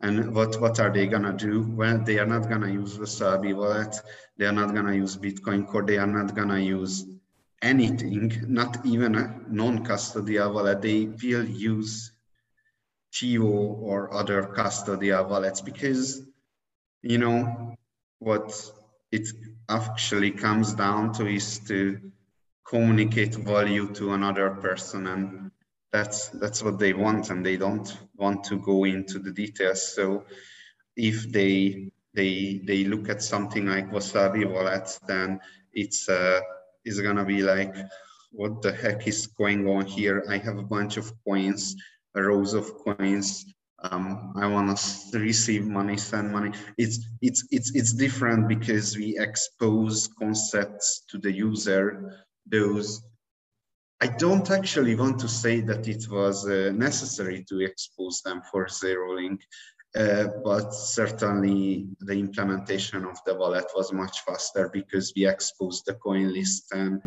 and 0.00 0.34
what 0.34 0.60
what 0.60 0.80
are 0.80 0.90
they 0.90 1.06
gonna 1.06 1.34
do? 1.34 1.62
Well, 1.62 1.98
they 1.98 2.18
are 2.18 2.26
not 2.26 2.48
gonna 2.48 2.72
use 2.72 2.96
Wasabi 2.96 3.54
wallet. 3.54 3.94
They 4.38 4.46
are 4.46 4.52
not 4.52 4.74
gonna 4.74 4.94
use 4.94 5.16
Bitcoin 5.16 5.66
Core. 5.66 5.82
They 5.82 5.98
are 5.98 6.06
not 6.06 6.34
gonna 6.34 6.58
use 6.58 7.04
anything, 7.60 8.32
not 8.48 8.84
even 8.86 9.14
a 9.14 9.40
non-custodial 9.48 10.54
wallet. 10.54 10.80
They 10.80 11.04
will 11.04 11.44
use 11.44 12.12
Chivo 13.12 13.76
or 13.82 14.14
other 14.14 14.42
custodial 14.56 15.28
wallets 15.28 15.60
because 15.60 16.22
you 17.02 17.18
know 17.18 17.76
what 18.20 18.52
it 19.10 19.28
actually 19.68 20.30
comes 20.30 20.74
down 20.74 21.12
to 21.14 21.26
is 21.26 21.58
to 21.58 21.98
communicate 22.64 23.34
value 23.34 23.92
to 23.94 24.12
another 24.12 24.50
person 24.50 25.08
and 25.08 25.50
that's 25.92 26.28
that's 26.28 26.62
what 26.62 26.78
they 26.78 26.92
want 26.92 27.30
and 27.30 27.44
they 27.44 27.56
don't 27.56 27.98
want 28.16 28.44
to 28.44 28.56
go 28.60 28.84
into 28.84 29.18
the 29.18 29.32
details. 29.32 29.94
So 29.94 30.24
if 30.96 31.32
they 31.32 31.90
they 32.14 32.60
they 32.64 32.84
look 32.84 33.08
at 33.08 33.22
something 33.22 33.66
like 33.66 33.90
wasabi 33.90 34.48
wallet 34.48 34.98
then 35.08 35.40
it's 35.72 36.08
uh 36.08 36.40
is 36.84 37.00
gonna 37.00 37.24
be 37.24 37.42
like 37.42 37.74
what 38.32 38.62
the 38.62 38.72
heck 38.72 39.08
is 39.08 39.26
going 39.26 39.66
on 39.66 39.84
here? 39.86 40.24
I 40.28 40.38
have 40.38 40.58
a 40.58 40.62
bunch 40.62 40.96
of 40.96 41.12
coins 41.24 41.74
rows 42.14 42.54
of 42.54 42.72
coins 42.84 43.46
um, 43.82 44.34
I 44.36 44.46
want 44.46 44.76
to 45.12 45.18
receive 45.18 45.66
money, 45.66 45.96
send 45.96 46.32
money. 46.32 46.52
It's 46.76 46.98
it's 47.22 47.46
it's 47.50 47.74
it's 47.74 47.92
different 47.92 48.48
because 48.48 48.96
we 48.96 49.18
expose 49.18 50.08
concepts 50.18 51.04
to 51.10 51.18
the 51.18 51.32
user. 51.32 52.26
Those 52.46 53.02
I 54.02 54.08
don't 54.08 54.50
actually 54.50 54.94
want 54.94 55.18
to 55.20 55.28
say 55.28 55.60
that 55.60 55.88
it 55.88 56.10
was 56.10 56.48
uh, 56.48 56.72
necessary 56.74 57.44
to 57.48 57.60
expose 57.60 58.22
them 58.22 58.42
for 58.50 58.68
zero 58.68 59.14
link, 59.14 59.42
uh, 59.94 60.28
but 60.44 60.72
certainly 60.72 61.88
the 62.00 62.14
implementation 62.14 63.04
of 63.04 63.18
the 63.24 63.34
wallet 63.34 63.66
was 63.74 63.92
much 63.92 64.20
faster 64.20 64.70
because 64.72 65.12
we 65.16 65.26
exposed 65.26 65.84
the 65.86 65.94
coin 65.94 66.32
list 66.32 66.72
and 66.72 67.02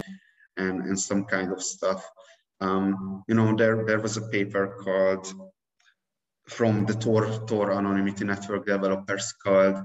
and, 0.57 0.81
and 0.81 0.99
some 0.99 1.25
kind 1.25 1.51
of 1.51 1.61
stuff. 1.61 2.03
Um, 2.61 3.23
you 3.27 3.35
know, 3.35 3.55
there 3.55 3.85
there 3.85 3.99
was 3.99 4.17
a 4.17 4.27
paper 4.29 4.77
called 4.83 5.33
from 6.47 6.85
the 6.85 6.93
Tor, 6.93 7.45
Tor 7.47 7.71
anonymity 7.71 8.25
network 8.25 8.65
developers 8.65 9.33
called 9.33 9.77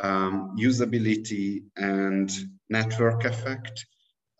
um, 0.00 0.56
usability 0.58 1.64
and 1.76 2.30
network 2.68 3.24
effect. 3.24 3.86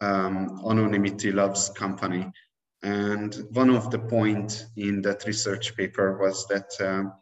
Um, 0.00 0.60
anonymity 0.68 1.32
loves 1.32 1.70
company. 1.70 2.30
And 2.82 3.34
one 3.52 3.70
of 3.70 3.90
the 3.90 3.98
point 3.98 4.66
in 4.76 5.00
that 5.02 5.26
research 5.26 5.76
paper 5.76 6.18
was 6.18 6.46
that 6.48 6.70
um, 6.80 7.12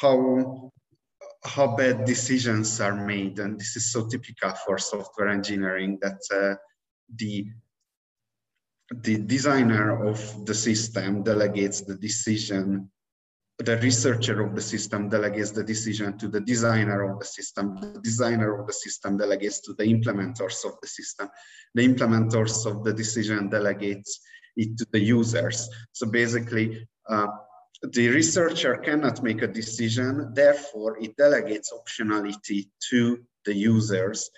how 0.00 0.70
how 1.44 1.76
bad 1.76 2.04
decisions 2.04 2.80
are 2.80 3.06
made, 3.06 3.38
and 3.38 3.58
this 3.58 3.76
is 3.76 3.92
so 3.92 4.06
typical 4.06 4.50
for 4.66 4.76
software 4.76 5.28
engineering 5.28 5.98
that 6.02 6.20
uh, 6.34 6.56
the 7.14 7.46
the 8.94 9.18
designer 9.18 10.04
of 10.06 10.46
the 10.46 10.54
system 10.54 11.22
delegates 11.22 11.82
the 11.82 11.94
decision 11.94 12.90
the 13.58 13.76
researcher 13.78 14.40
of 14.40 14.54
the 14.54 14.60
system 14.60 15.08
delegates 15.08 15.50
the 15.50 15.64
decision 15.64 16.16
to 16.18 16.28
the 16.28 16.40
designer 16.40 17.10
of 17.10 17.18
the 17.18 17.24
system. 17.24 17.76
The 17.80 18.00
designer 18.00 18.60
of 18.60 18.66
the 18.68 18.72
system 18.72 19.16
delegates 19.16 19.60
to 19.62 19.72
the 19.74 19.84
implementers 19.84 20.64
of 20.64 20.74
the 20.80 20.86
system. 20.86 21.28
The 21.74 21.86
implementers 21.86 22.66
of 22.66 22.84
the 22.84 22.92
decision 22.92 23.48
delegates 23.48 24.20
it 24.56 24.78
to 24.78 24.86
the 24.92 25.00
users. 25.00 25.68
So 25.92 26.06
basically, 26.06 26.86
uh, 27.08 27.26
the 27.82 28.08
researcher 28.08 28.76
cannot 28.76 29.22
make 29.22 29.42
a 29.42 29.48
decision, 29.48 30.32
therefore 30.34 30.98
it 31.00 31.16
delegates 31.16 31.72
optionality 31.72 32.68
to 32.90 33.18
the 33.44 33.54
users 33.54 34.30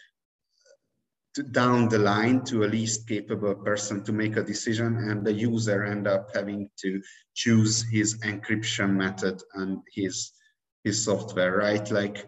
down 1.43 1.89
the 1.89 1.99
line 1.99 2.45
to 2.45 2.65
a 2.65 2.73
least 2.77 3.09
capable 3.09 3.55
person 3.55 4.03
to 4.05 4.13
make 4.13 4.37
a 4.37 4.43
decision 4.43 4.97
and 4.97 5.25
the 5.25 5.33
user 5.33 5.85
end 5.85 6.07
up 6.07 6.29
having 6.35 6.69
to 6.81 7.03
choose 7.35 7.83
his 7.91 8.19
encryption 8.19 8.91
method 8.91 9.41
and 9.55 9.79
his 9.93 10.33
his 10.85 11.05
software 11.05 11.57
right? 11.57 11.91
Like 11.91 12.27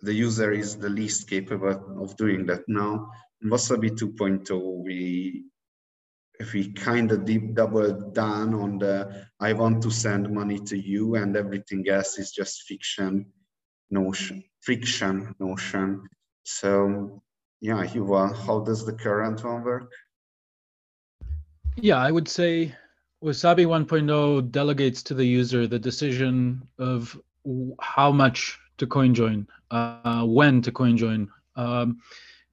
the 0.00 0.14
user 0.14 0.52
is 0.52 0.76
the 0.76 0.88
least 0.88 1.28
capable 1.28 2.02
of 2.02 2.16
doing 2.16 2.46
that. 2.46 2.62
Now 2.68 3.10
in 3.42 3.50
wasabi 3.50 3.90
2.0 3.90 4.84
we 4.84 5.44
if 6.40 6.52
we 6.52 6.72
kind 6.72 7.10
of 7.12 7.24
deep 7.24 7.54
double 7.54 8.10
down 8.12 8.54
on 8.54 8.78
the 8.78 9.26
i 9.40 9.52
want 9.52 9.82
to 9.82 9.90
send 9.90 10.30
money 10.30 10.58
to 10.58 10.78
you 10.78 11.16
and 11.16 11.36
everything 11.36 11.88
else 11.88 12.16
is 12.18 12.30
just 12.30 12.62
fiction 12.62 13.26
notion 13.90 14.44
friction 14.60 15.34
notion. 15.38 16.06
So 16.44 17.22
yeah, 17.60 17.84
Yuval, 17.84 18.36
how 18.46 18.60
does 18.60 18.84
the 18.84 18.92
current 18.92 19.44
one 19.44 19.64
work? 19.64 19.90
Yeah, 21.76 21.98
I 21.98 22.10
would 22.10 22.28
say 22.28 22.74
Wasabi 23.22 23.66
1.0 23.66 24.50
delegates 24.50 25.02
to 25.04 25.14
the 25.14 25.24
user 25.24 25.66
the 25.66 25.78
decision 25.78 26.66
of 26.78 27.18
how 27.80 28.12
much 28.12 28.58
to 28.78 28.86
coin 28.86 29.14
join, 29.14 29.46
uh, 29.70 30.24
when 30.24 30.62
to 30.62 30.72
coin 30.72 30.96
join. 30.96 31.28
Um, 31.56 31.98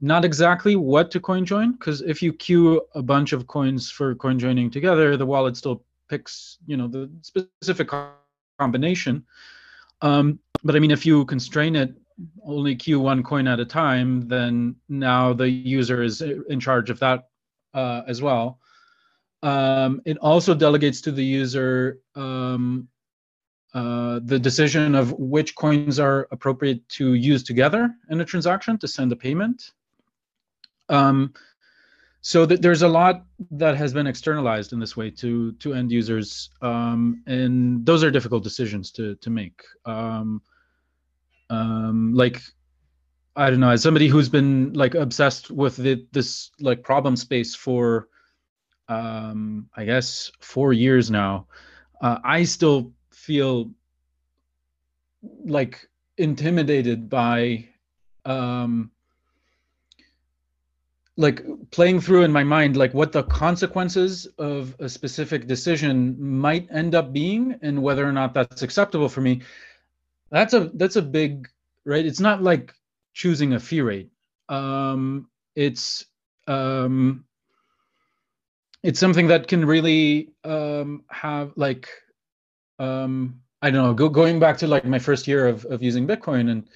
not 0.02 0.26
exactly 0.26 0.76
what 0.76 1.12
to 1.12 1.20
coin 1.20 1.46
join, 1.46 1.74
because 1.74 2.02
if 2.02 2.22
you 2.22 2.34
queue 2.34 2.82
a 2.96 3.02
bunch 3.02 3.32
of 3.32 3.48
coins 3.48 3.90
for 3.90 4.16
coin 4.16 4.38
joining 4.38 4.70
together, 4.70 5.18
the 5.18 5.26
wallet 5.26 5.56
still 5.56 5.84
picks, 6.10 6.58
you 6.66 6.78
know, 6.78 6.88
the 6.88 7.10
specific 7.22 7.90
combination. 8.60 9.24
Um, 10.02 10.40
but 10.64 10.76
I 10.76 10.80
mean, 10.80 10.92
if 10.92 11.06
you 11.06 11.26
constrain 11.26 11.76
it 11.76 11.94
only 12.44 12.76
queue 12.76 13.00
one 13.00 13.24
coin 13.24 13.48
at 13.48 13.60
a 13.60 13.66
time, 13.66 14.28
then 14.28 14.76
now 14.88 15.34
the 15.34 15.50
user 15.50 16.04
is 16.04 16.22
in 16.22 16.60
charge 16.60 16.90
of 16.90 17.00
that 17.00 17.30
uh, 17.74 18.02
as 18.08 18.22
well. 18.22 18.60
Um, 19.44 20.02
it 20.06 20.18
also 20.18 20.54
delegates 20.56 21.02
to 21.02 21.12
the 21.12 21.24
user 21.24 22.00
um, 22.16 22.88
uh, 23.76 24.22
the 24.24 24.40
decision 24.40 24.96
of 24.96 25.12
which 25.20 25.54
coins 25.56 26.00
are 26.00 26.30
appropriate 26.32 26.88
to 26.88 27.14
use 27.14 27.44
together 27.44 27.94
in 28.10 28.22
a 28.22 28.26
transaction 28.26 28.78
to 28.78 28.88
send 28.88 29.12
a 29.12 29.16
payment. 29.18 29.72
Um, 30.88 31.34
so 32.22 32.46
that 32.46 32.62
there's 32.62 32.84
a 32.84 32.88
lot 32.88 33.26
that 33.52 33.76
has 33.76 33.94
been 33.94 34.08
externalized 34.08 34.72
in 34.72 34.80
this 34.80 34.96
way 34.98 35.12
to 35.12 35.52
to 35.54 35.74
end 35.74 35.92
users, 35.92 36.50
um, 36.62 37.22
and 37.28 37.86
those 37.86 38.04
are 38.04 38.10
difficult 38.10 38.44
decisions 38.44 38.92
to 38.92 39.16
to 39.16 39.30
make. 39.30 39.62
Um, 39.86 40.42
um, 41.50 42.14
like 42.14 42.42
I 43.36 43.50
don't 43.50 43.60
know, 43.60 43.72
as 43.72 43.84
somebody 43.84 44.08
who's 44.08 44.30
been 44.30 44.74
like 44.74 44.96
obsessed 44.96 45.52
with 45.52 45.76
the, 45.76 46.06
this 46.14 46.52
like 46.60 46.84
problem 46.84 47.18
space 47.18 47.54
for, 47.54 48.08
um, 48.88 49.70
I 49.76 49.84
guess 49.84 50.32
four 50.40 50.72
years 50.72 51.12
now, 51.12 51.48
uh, 52.02 52.20
I 52.24 52.46
still 52.46 52.94
feel 53.12 53.72
like 55.44 55.90
intimidated 56.18 57.10
by, 57.10 57.68
um, 58.24 58.92
like 61.18 61.46
playing 61.72 62.00
through 62.00 62.24
in 62.24 62.32
my 62.32 62.44
mind 62.44 62.76
like 62.76 62.94
what 62.94 63.14
the 63.14 63.24
consequences 63.24 64.28
of 64.38 64.76
a 64.80 64.90
specific 64.90 65.48
decision 65.48 66.16
might 66.20 66.68
end 66.72 66.94
up 66.94 67.14
being 67.14 67.58
and 67.62 67.82
whether 67.82 68.06
or 68.06 68.12
not 68.12 68.34
that's 68.34 68.64
acceptable 68.64 69.08
for 69.08 69.22
me 69.22 69.42
that's 70.32 70.54
a 70.54 70.72
that's 70.74 70.96
a 70.96 71.02
big 71.02 71.48
right 71.86 72.06
it's 72.06 72.20
not 72.20 72.42
like 72.42 72.74
choosing 73.16 73.54
a 73.54 73.60
fee 73.60 73.82
rate. 73.82 74.12
Um, 74.50 75.30
it's 75.56 76.06
um, 76.48 77.26
it's 78.84 79.00
something 79.00 79.28
that 79.28 79.48
can 79.48 79.66
really 79.66 80.30
um, 80.44 81.04
have 81.10 81.54
like 81.56 81.90
um, 82.78 83.42
I 83.62 83.72
don't 83.72 83.84
know. 83.84 83.94
Go, 83.94 84.10
going 84.10 84.40
back 84.40 84.58
to 84.60 84.68
like 84.68 84.86
my 84.86 85.00
first 85.00 85.28
year 85.28 85.48
of 85.48 85.66
of 85.66 85.82
using 85.82 86.08
Bitcoin 86.08 86.52
and 86.52 86.70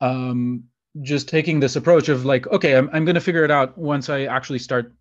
um, 0.00 0.64
just 1.00 1.28
taking 1.28 1.58
this 1.58 1.74
approach 1.74 2.08
of 2.08 2.24
like, 2.24 2.46
okay, 2.48 2.76
I'm 2.76 2.88
I'm 2.92 3.04
going 3.04 3.16
to 3.16 3.20
figure 3.20 3.44
it 3.44 3.50
out 3.50 3.76
once 3.76 4.08
I 4.08 4.24
actually 4.24 4.60
start 4.60 4.92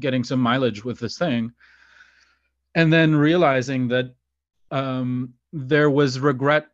getting 0.00 0.24
some 0.24 0.40
mileage 0.40 0.84
with 0.84 0.98
this 0.98 1.18
thing, 1.18 1.52
and 2.74 2.92
then 2.92 3.14
realizing 3.14 3.88
that 3.88 4.14
um, 4.70 5.34
there 5.52 5.90
was 5.90 6.18
regret 6.18 6.68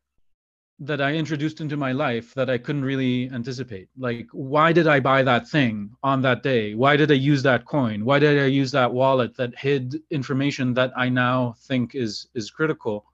that 0.81 1.01
I 1.01 1.15
introduced 1.15 1.61
into 1.61 1.77
my 1.77 1.93
life 1.93 2.35
that 2.35 2.51
I 2.51 2.59
couldn't 2.59 2.85
really 2.85 3.31
anticipate. 3.31 3.89
Like, 3.97 4.27
why 4.33 4.73
did 4.73 4.89
I 4.89 5.01
buy 5.01 5.23
that 5.23 5.49
thing 5.49 5.91
on 6.03 6.21
that 6.23 6.43
day? 6.43 6.75
Why 6.75 6.97
did 6.97 7.11
I 7.11 7.15
use 7.15 7.43
that 7.45 7.65
coin? 7.65 8.05
Why 8.05 8.19
did 8.19 8.39
I 8.43 8.47
use 8.47 8.73
that 8.73 8.93
wallet 8.93 9.37
that 9.37 9.57
hid 9.57 9.97
information 10.11 10.75
that 10.75 10.93
I 10.97 11.09
now 11.09 11.55
think 11.61 11.95
is 11.95 12.27
is 12.35 12.51
critical? 12.51 13.05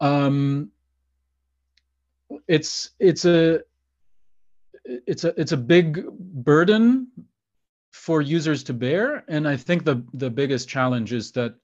Um, 0.00 0.70
it's 2.46 2.90
it's 2.98 3.24
a 3.24 3.60
it's 4.84 5.24
a 5.24 5.40
it's 5.40 5.52
a 5.52 5.56
big 5.56 6.04
burden 6.18 7.08
for 7.92 8.20
users 8.20 8.64
to 8.64 8.74
bear, 8.74 9.24
and 9.28 9.48
I 9.48 9.56
think 9.56 9.84
the 9.84 10.04
the 10.12 10.30
biggest 10.30 10.68
challenge 10.68 11.12
is 11.12 11.32
that 11.32 11.54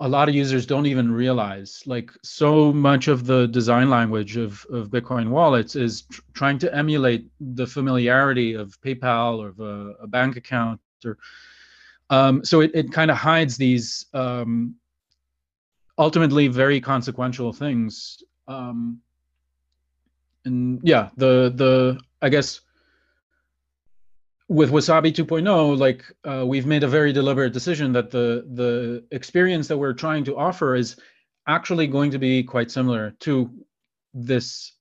a 0.00 0.08
lot 0.08 0.28
of 0.28 0.34
users 0.34 0.64
don't 0.64 0.86
even 0.86 1.10
realize 1.10 1.82
like 1.86 2.10
so 2.22 2.72
much 2.72 3.08
of 3.08 3.26
the 3.26 3.48
design 3.48 3.90
language 3.90 4.36
of, 4.36 4.64
of 4.70 4.88
bitcoin 4.90 5.28
wallets 5.28 5.74
is 5.74 6.02
tr- 6.02 6.20
trying 6.34 6.58
to 6.58 6.72
emulate 6.74 7.26
the 7.40 7.66
familiarity 7.66 8.54
of 8.54 8.80
paypal 8.80 9.38
or 9.38 9.48
of 9.48 9.60
a, 9.60 9.94
a 10.02 10.06
bank 10.06 10.36
account 10.36 10.80
or 11.04 11.18
um, 12.10 12.42
so 12.42 12.60
it, 12.60 12.70
it 12.74 12.90
kind 12.90 13.10
of 13.10 13.18
hides 13.18 13.56
these 13.58 14.06
um, 14.14 14.74
ultimately 15.98 16.48
very 16.48 16.80
consequential 16.80 17.52
things 17.52 18.22
um, 18.46 19.00
and 20.44 20.80
yeah 20.82 21.10
the 21.16 21.52
the 21.56 21.98
i 22.22 22.28
guess 22.28 22.60
with 24.48 24.70
Wasabi 24.70 25.12
2.0, 25.12 25.78
like 25.78 26.04
uh, 26.24 26.44
we've 26.46 26.66
made 26.66 26.82
a 26.82 26.88
very 26.88 27.12
deliberate 27.12 27.52
decision 27.52 27.92
that 27.92 28.10
the 28.10 28.46
the 28.54 29.04
experience 29.10 29.68
that 29.68 29.76
we're 29.76 29.92
trying 29.92 30.24
to 30.24 30.36
offer 30.36 30.74
is 30.74 30.96
actually 31.46 31.86
going 31.86 32.10
to 32.10 32.18
be 32.18 32.42
quite 32.42 32.70
similar 32.70 33.10
to 33.20 33.50
this 34.14 34.72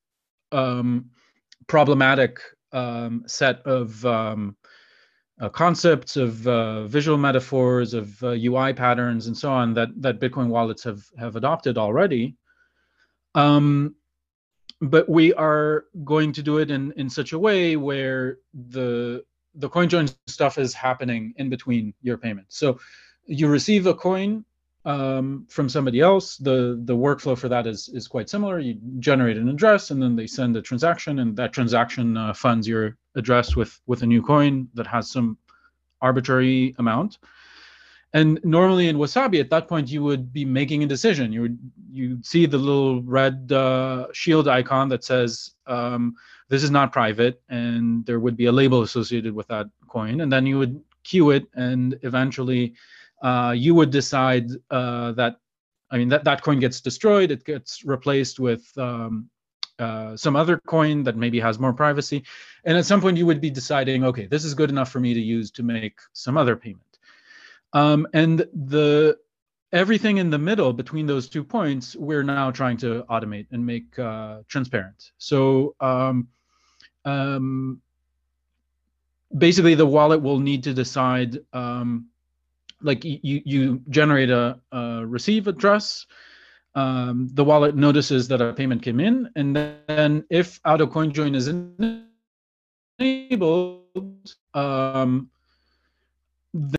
um, 0.54 1.10
problematic 1.68 2.40
um, 2.72 3.24
set 3.28 3.62
of 3.66 4.06
um, 4.06 4.56
uh, 5.42 5.50
concepts 5.50 6.16
of 6.16 6.48
uh, 6.48 6.88
visual 6.88 7.18
metaphors 7.18 7.94
of 7.94 8.22
UI 8.24 8.72
uh, 8.72 8.74
patterns 8.74 9.28
and 9.28 9.38
so 9.38 9.52
on 9.52 9.74
that 9.74 9.90
that 9.98 10.22
Bitcoin 10.22 10.48
wallets 10.48 10.84
have 10.84 11.04
have 11.20 11.36
adopted 11.36 11.78
already. 11.78 12.38
Um, 13.36 13.96
but 14.80 15.10
we 15.10 15.34
are 15.34 15.86
going 16.06 16.32
to 16.34 16.42
do 16.42 16.60
it 16.60 16.72
in 16.72 16.94
in 16.94 17.10
such 17.10 17.34
a 17.34 17.40
way 17.40 17.76
where 17.76 18.38
the 18.54 19.24
the 19.58 19.70
CoinJoin 19.70 20.13
stuff 20.28 20.58
is 20.58 20.74
happening 20.74 21.34
in 21.38 21.50
between 21.50 21.93
your 22.02 22.17
payments. 22.17 22.58
So 22.58 22.80
you 23.26 23.48
receive 23.48 23.88
a 23.88 23.93
coin 23.93 24.46
um, 24.86 25.46
from 25.50 25.67
somebody 25.67 26.00
else. 26.00 26.38
The 26.38 26.82
the 26.86 26.96
workflow 26.96 27.38
for 27.38 27.50
that 27.50 27.67
is 27.67 27.89
is 27.89 28.08
quite 28.08 28.30
similar. 28.30 28.60
You 28.60 28.80
generate 29.00 29.38
an 29.38 29.50
address, 29.50 29.91
and 29.91 30.02
then 30.02 30.15
they 30.15 30.28
send 30.28 30.56
a 30.56 30.62
transaction, 30.62 31.20
and 31.20 31.36
that 31.36 31.52
transaction 31.52 32.15
uh, 32.15 32.34
funds 32.34 32.67
your 32.67 32.98
address 33.15 33.56
with 33.56 33.80
with 33.86 34.04
a 34.04 34.06
new 34.06 34.22
coin 34.22 34.70
that 34.76 34.88
has 34.88 35.12
some 35.12 35.38
arbitrary 36.02 36.74
amount. 36.78 37.17
And 38.13 38.39
normally 38.43 38.88
in 38.88 38.96
Wasabi, 38.96 39.41
at 39.41 39.50
that 39.50 39.67
point, 39.67 39.89
you 39.89 40.02
would 40.04 40.32
be 40.32 40.46
making 40.46 40.84
a 40.84 40.88
decision. 40.88 41.34
You 41.34 41.41
would 41.41 41.60
you 41.91 42.20
see 42.24 42.46
the 42.46 42.58
little 42.58 43.02
red 43.04 43.52
uh, 43.52 44.08
shield 44.13 44.48
icon 44.48 44.88
that 44.89 45.04
says 45.04 45.52
um, 45.67 46.15
this 46.50 46.64
is 46.64 46.72
not 46.72 46.94
private, 46.94 47.42
and 47.50 48.06
there 48.06 48.20
would 48.20 48.38
be 48.38 48.46
a 48.46 48.52
label 48.52 48.82
associated 48.82 49.34
with 49.34 49.48
that 49.48 49.68
coin, 49.88 50.22
and 50.22 50.32
then 50.32 50.46
you 50.46 50.58
would 50.60 50.82
queue 51.04 51.32
it, 51.32 51.48
and 51.54 52.00
eventually 52.04 52.74
uh, 53.22 53.54
you 53.56 53.76
would 53.76 53.92
decide 53.92 54.50
uh, 54.72 55.12
that. 55.14 55.38
I 55.90 55.98
mean 55.98 56.10
that 56.10 56.26
that 56.26 56.42
coin 56.42 56.60
gets 56.60 56.82
destroyed. 56.82 57.32
It 57.32 57.46
gets 57.46 57.86
replaced 57.86 58.42
with 58.42 58.78
um, 58.78 59.30
uh, 59.80 60.18
some 60.18 60.36
other 60.36 60.60
coin 60.68 61.04
that 61.04 61.16
maybe 61.16 61.40
has 61.40 61.60
more 61.60 61.74
privacy. 61.74 62.24
And 62.66 62.78
at 62.78 62.86
some 62.86 63.00
point, 63.00 63.18
you 63.18 63.26
would 63.26 63.40
be 63.40 63.50
deciding, 63.50 64.04
okay, 64.06 64.26
this 64.26 64.44
is 64.44 64.54
good 64.54 64.70
enough 64.70 64.90
for 64.90 65.00
me 65.00 65.14
to 65.14 65.20
use 65.20 65.52
to 65.52 65.64
make 65.64 66.00
some 66.14 66.38
other 66.38 66.56
payment. 66.56 66.98
Um, 67.74 68.08
and 68.14 68.40
the 68.54 69.18
everything 69.72 70.18
in 70.18 70.30
the 70.30 70.38
middle 70.40 70.74
between 70.74 71.06
those 71.06 71.30
two 71.30 71.44
points, 71.44 71.96
we're 71.96 72.24
now 72.24 72.50
trying 72.50 72.78
to 72.78 73.06
automate 73.10 73.48
and 73.52 73.66
make 73.66 74.00
uh, 74.00 74.40
transparent. 74.48 75.12
So 75.18 75.76
um, 75.80 76.28
um, 77.08 77.82
basically 79.38 79.76
the 79.76 79.86
wallet 79.86 80.22
will 80.22 80.39
need 80.39 80.63
to 80.63 80.74
decide 80.74 81.39
um, 81.54 82.08
like 82.82 83.04
you 83.04 83.41
you 83.46 83.82
generate 83.89 84.30
a, 84.30 84.60
a 84.72 85.06
receive 85.06 85.48
address. 85.48 86.06
Um, 86.76 87.30
the 87.34 87.43
wallet 87.43 87.76
notices 87.76 88.28
that 88.28 88.39
a 88.39 88.54
payment 88.54 88.84
came 88.84 89.00
in 89.00 89.32
and 89.36 89.56
then 89.56 90.24
if 90.30 90.60
auto 90.63 90.86
coin 90.86 91.12
join 91.12 91.34
is 91.34 91.48
enabled 93.00 94.36
um, 94.54 95.32
the 96.54 96.78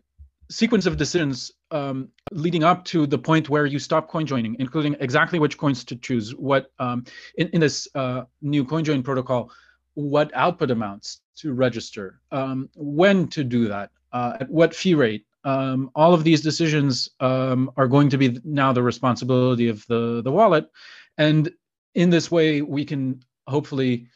sequence 0.49 0.85
of 0.85 0.95
decisions 0.95 1.51
um, 1.71 2.07
leading 2.31 2.63
up 2.63 2.85
to 2.85 3.05
the 3.07 3.17
point 3.17 3.49
where 3.49 3.65
you 3.65 3.77
stop 3.77 4.07
coin 4.07 4.25
joining 4.25 4.55
including 4.59 4.95
exactly 5.01 5.37
which 5.37 5.57
coins 5.57 5.83
to 5.83 5.97
choose 5.97 6.33
what 6.33 6.71
um, 6.79 7.03
in, 7.37 7.49
in 7.49 7.59
this 7.59 7.85
uh, 7.95 8.21
new 8.41 8.63
coin 8.63 8.85
join 8.85 9.03
protocol 9.03 9.51
what 9.99 10.31
output 10.33 10.71
amounts 10.71 11.21
to 11.37 11.53
register, 11.53 12.19
um, 12.31 12.69
when 12.75 13.27
to 13.27 13.43
do 13.43 13.67
that, 13.67 13.91
uh, 14.11 14.37
at 14.39 14.49
what 14.49 14.75
fee 14.75 14.95
rate. 14.95 15.25
Um, 15.43 15.89
all 15.95 16.13
of 16.13 16.23
these 16.23 16.41
decisions 16.41 17.09
um, 17.19 17.71
are 17.77 17.87
going 17.87 18.09
to 18.09 18.17
be 18.17 18.39
now 18.43 18.73
the 18.73 18.83
responsibility 18.83 19.69
of 19.69 19.85
the, 19.87 20.21
the 20.21 20.31
wallet. 20.31 20.69
And 21.17 21.51
in 21.95 22.09
this 22.09 22.29
way, 22.29 22.61
we 22.61 22.85
can 22.85 23.23
hopefully 23.47 24.07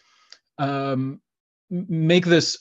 um, 0.57 1.21
make 1.69 2.25
this 2.25 2.57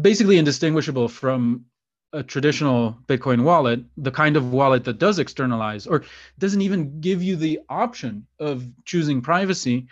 basically 0.00 0.38
indistinguishable 0.38 1.08
from 1.08 1.66
a 2.12 2.22
traditional 2.22 2.96
Bitcoin 3.06 3.42
wallet, 3.42 3.80
the 3.96 4.10
kind 4.10 4.36
of 4.36 4.52
wallet 4.52 4.84
that 4.84 4.98
does 4.98 5.18
externalize 5.18 5.86
or 5.86 6.04
doesn't 6.38 6.62
even 6.62 7.00
give 7.00 7.22
you 7.22 7.36
the 7.36 7.60
option 7.68 8.26
of 8.38 8.64
choosing 8.84 9.20
privacy, 9.20 9.86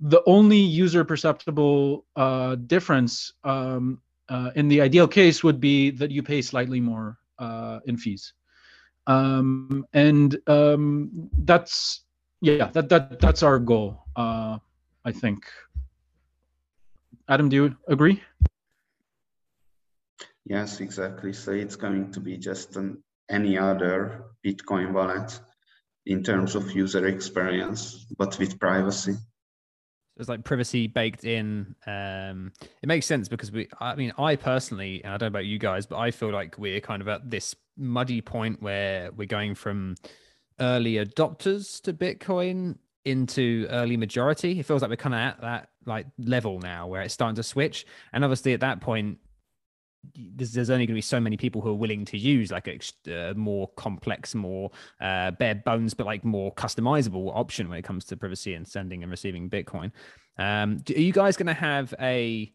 the 0.00 0.22
only 0.26 0.58
user 0.58 1.04
perceptible 1.04 2.04
uh, 2.16 2.54
difference 2.54 3.32
um, 3.44 4.00
uh, 4.28 4.50
in 4.54 4.68
the 4.68 4.80
ideal 4.80 5.08
case 5.08 5.42
would 5.42 5.60
be 5.60 5.90
that 5.90 6.10
you 6.10 6.22
pay 6.22 6.42
slightly 6.42 6.80
more 6.80 7.18
uh, 7.38 7.80
in 7.86 7.96
fees. 7.96 8.32
Um, 9.06 9.86
and 9.92 10.38
um, 10.46 11.30
that's 11.38 12.04
yeah 12.40 12.70
that 12.72 12.88
that 12.88 13.18
that's 13.20 13.42
our 13.42 13.58
goal 13.58 14.04
uh, 14.14 14.58
i 15.04 15.10
think 15.10 15.44
adam 17.28 17.48
do 17.48 17.56
you 17.56 17.76
agree 17.88 18.22
yes 20.44 20.80
exactly 20.80 21.32
so 21.32 21.50
it's 21.50 21.74
going 21.74 22.12
to 22.12 22.20
be 22.20 22.36
just 22.36 22.76
an, 22.76 23.02
any 23.28 23.58
other 23.58 24.26
bitcoin 24.46 24.92
wallet 24.92 25.40
in 26.08 26.22
terms 26.22 26.54
of 26.54 26.72
user 26.72 27.06
experience, 27.06 28.06
but 28.16 28.38
with 28.38 28.58
privacy. 28.58 29.14
It's 30.18 30.28
like 30.28 30.44
privacy 30.44 30.86
baked 30.86 31.24
in. 31.24 31.74
Um, 31.86 32.52
it 32.82 32.86
makes 32.86 33.06
sense 33.06 33.28
because 33.28 33.52
we, 33.52 33.68
I 33.80 33.94
mean, 33.94 34.12
I 34.18 34.36
personally, 34.36 35.02
and 35.04 35.12
I 35.12 35.16
don't 35.16 35.26
know 35.26 35.38
about 35.38 35.46
you 35.46 35.58
guys, 35.58 35.86
but 35.86 35.96
I 35.96 36.10
feel 36.10 36.32
like 36.32 36.56
we're 36.58 36.80
kind 36.80 37.00
of 37.00 37.08
at 37.08 37.30
this 37.30 37.54
muddy 37.76 38.20
point 38.20 38.60
where 38.60 39.12
we're 39.12 39.26
going 39.26 39.54
from 39.54 39.94
early 40.60 40.94
adopters 40.94 41.80
to 41.82 41.92
Bitcoin 41.92 42.76
into 43.04 43.66
early 43.70 43.96
majority. 43.96 44.58
It 44.58 44.66
feels 44.66 44.82
like 44.82 44.90
we're 44.90 44.96
kind 44.96 45.14
of 45.14 45.20
at 45.20 45.40
that 45.40 45.68
like 45.86 46.06
level 46.18 46.58
now 46.58 46.86
where 46.86 47.00
it's 47.02 47.14
starting 47.14 47.36
to 47.36 47.42
switch. 47.42 47.86
And 48.12 48.24
obviously 48.24 48.52
at 48.52 48.60
that 48.60 48.80
point, 48.80 49.18
there's, 50.14 50.52
there's 50.52 50.70
only 50.70 50.86
going 50.86 50.94
to 50.94 50.98
be 50.98 51.00
so 51.00 51.20
many 51.20 51.36
people 51.36 51.60
who 51.60 51.70
are 51.70 51.74
willing 51.74 52.04
to 52.06 52.18
use 52.18 52.50
like 52.50 52.68
a 52.68 53.30
uh, 53.30 53.34
more 53.34 53.68
complex, 53.76 54.34
more 54.34 54.70
uh, 55.00 55.30
bare 55.32 55.56
bones, 55.56 55.94
but 55.94 56.06
like 56.06 56.24
more 56.24 56.54
customizable 56.54 57.34
option 57.34 57.68
when 57.68 57.78
it 57.78 57.82
comes 57.82 58.04
to 58.06 58.16
privacy 58.16 58.54
and 58.54 58.66
sending 58.66 59.02
and 59.02 59.10
receiving 59.10 59.48
Bitcoin. 59.48 59.92
Um, 60.38 60.82
are 60.94 61.00
you 61.00 61.12
guys 61.12 61.36
going 61.36 61.46
to 61.46 61.52
have 61.52 61.94
a 62.00 62.52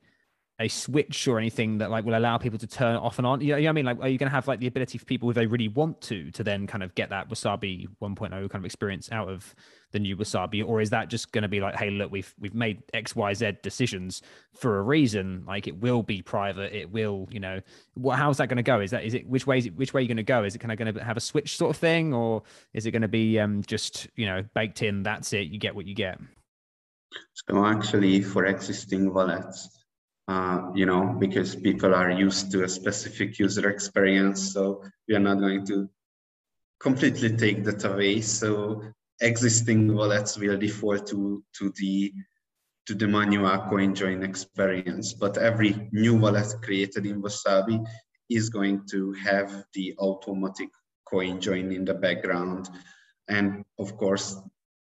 a 0.60 0.68
switch 0.68 1.28
or 1.28 1.40
anything 1.40 1.80
that 1.80 1.90
like 1.90 2.06
will 2.06 2.18
allow 2.18 2.38
people 2.38 2.60
to 2.60 2.68
turn 2.68 2.96
off 2.96 3.18
and 3.18 3.26
on? 3.26 3.42
You 3.42 3.54
know, 3.54 3.58
you 3.58 3.64
know 3.64 3.70
I 3.70 3.74
mean? 3.74 3.86
Like, 3.86 4.00
are 4.00 4.08
you 4.08 4.18
going 4.18 4.30
to 4.30 4.36
have 4.36 4.48
like 4.48 4.60
the 4.60 4.68
ability 4.68 4.98
for 4.98 5.06
people 5.06 5.30
if 5.30 5.36
they 5.36 5.48
really 5.48 5.68
want 5.68 6.00
to 6.02 6.32
to 6.32 6.44
then 6.44 6.68
kind 6.68 6.84
of 6.84 6.94
get 6.96 7.10
that 7.10 7.30
Wasabi 7.30 7.88
1.0 8.02 8.30
kind 8.30 8.56
of 8.56 8.66
experience 8.66 9.12
out 9.12 9.30
of 9.30 9.56
the 9.92 10.00
new 10.00 10.16
Wasabi, 10.16 10.66
or 10.66 10.82
is 10.82 10.90
that 10.92 11.08
just 11.08 11.32
going 11.32 11.42
to 11.44 11.48
be 11.48 11.60
like, 11.60 11.76
hey, 11.76 11.90
look, 11.90 12.12
we've 12.12 12.34
we've 12.40 12.54
made 12.54 12.84
X, 12.94 13.16
Y, 13.16 13.34
Z 13.34 13.58
decisions 13.64 14.22
for 14.54 14.80
a 14.80 14.82
reason. 14.82 15.44
Like, 15.48 15.68
it 15.68 15.78
will 15.78 16.04
be 16.04 16.22
private. 16.22 16.74
It 16.74 16.92
will, 16.92 17.28
you 17.32 17.40
know, 17.40 17.60
what? 17.96 18.18
How's 18.18 18.38
that 18.38 18.48
going 18.48 18.58
to 18.58 18.64
go? 18.64 18.80
Is 18.80 18.92
that 18.92 19.04
is 19.04 19.16
it 19.16 19.28
which 19.28 19.48
way 19.48 19.58
is 19.58 19.66
it 19.66 19.76
which 19.76 19.94
way 19.94 20.00
are 20.00 20.04
you 20.04 20.08
going 20.08 20.18
to 20.18 20.24
go? 20.24 20.44
Is 20.44 20.56
it 20.56 20.60
kind 20.60 20.72
of 20.72 20.78
going 20.78 20.94
to 20.94 21.04
have 21.04 21.18
a 21.18 21.22
switch 21.22 21.58
sort 21.58 21.76
of 21.76 21.78
thing, 21.78 22.14
or 22.14 22.44
is 22.74 22.86
it 22.86 22.92
going 22.92 23.02
to 23.02 23.08
be 23.08 23.40
um 23.40 23.64
just 23.66 24.08
you 24.16 24.28
know 24.28 24.44
baked 24.54 24.84
in? 24.84 25.04
That's 25.04 25.34
it. 25.34 25.48
You 25.48 25.58
get 25.58 25.76
what 25.76 25.88
you 25.88 25.96
get. 25.96 26.20
So 27.34 27.66
actually, 27.66 28.22
for 28.22 28.46
existing 28.46 29.14
wallets 29.14 29.83
uh, 30.28 30.72
you 30.74 30.86
know, 30.86 31.16
because 31.20 31.56
people 31.56 31.94
are 31.94 32.12
used 32.12 32.52
to 32.52 32.64
a 32.64 32.70
specific 32.70 33.40
user 33.40 33.70
experience. 33.70 34.54
So 34.54 34.84
we 35.08 35.16
are 35.16 35.20
not 35.20 35.40
going 35.40 35.66
to 35.68 35.90
completely 36.80 37.36
take 37.36 37.64
that 37.66 37.84
away. 37.84 38.22
So 38.22 38.82
existing 39.22 39.94
wallets 39.94 40.38
will 40.38 40.58
default 40.58 41.08
to, 41.08 41.44
to 41.60 41.74
the 41.78 42.14
to 42.86 42.94
the 42.94 43.08
manual 43.08 43.58
coin 43.70 43.96
join 43.96 44.24
experience. 44.24 45.14
But 45.14 45.38
every 45.38 45.88
new 45.94 46.16
wallet 46.16 46.54
created 46.62 47.06
in 47.06 47.22
Wasabi 47.22 47.86
is 48.30 48.50
going 48.50 48.86
to 48.92 49.14
have 49.14 49.64
the 49.74 49.96
automatic 50.00 50.70
coin 51.06 51.40
join 51.40 51.72
in 51.72 51.86
the 51.86 51.94
background. 51.94 52.70
And 53.30 53.64
of 53.80 53.96
course, 53.96 54.36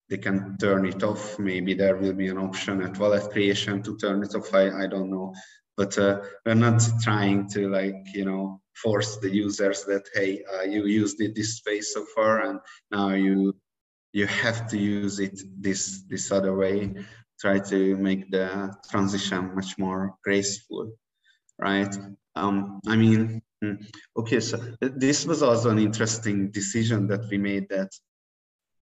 they 0.08 0.18
can 0.18 0.56
turn 0.58 0.86
it 0.86 1.02
off. 1.02 1.38
Maybe 1.38 1.74
there 1.74 1.96
will 1.96 2.14
be 2.14 2.28
an 2.28 2.38
option 2.38 2.82
at 2.82 2.98
wallet 2.98 3.30
creation 3.30 3.82
to 3.82 3.96
turn 3.96 4.22
it 4.22 4.34
off. 4.34 4.54
I, 4.54 4.84
I 4.84 4.86
don't 4.86 5.10
know. 5.10 5.34
But 5.76 5.96
uh, 5.98 6.20
we're 6.44 6.54
not 6.54 6.82
trying 7.02 7.48
to 7.50 7.70
like, 7.70 8.06
you 8.14 8.24
know, 8.24 8.60
force 8.74 9.16
the 9.18 9.30
users 9.30 9.84
that, 9.84 10.08
hey, 10.14 10.42
uh, 10.54 10.62
you 10.62 10.86
used 10.86 11.20
it 11.20 11.34
this 11.34 11.56
space 11.56 11.94
so 11.94 12.04
far 12.14 12.40
and 12.42 12.60
now 12.90 13.10
you 13.10 13.54
you 14.12 14.26
have 14.26 14.66
to 14.68 14.78
use 14.78 15.20
it 15.20 15.38
this 15.60 16.02
this 16.08 16.32
other 16.32 16.56
way. 16.56 16.94
Try 17.40 17.58
to 17.60 17.96
make 17.96 18.30
the 18.30 18.74
transition 18.90 19.54
much 19.54 19.78
more 19.78 20.14
graceful, 20.24 20.90
right? 21.58 21.94
Um, 22.34 22.80
I 22.88 22.96
mean, 22.96 23.42
hmm, 23.62 23.74
okay, 24.16 24.40
so 24.40 24.56
this 24.80 25.26
was 25.26 25.42
also 25.42 25.70
an 25.70 25.78
interesting 25.78 26.50
decision 26.50 27.06
that 27.08 27.28
we 27.30 27.38
made 27.38 27.68
that 27.68 27.90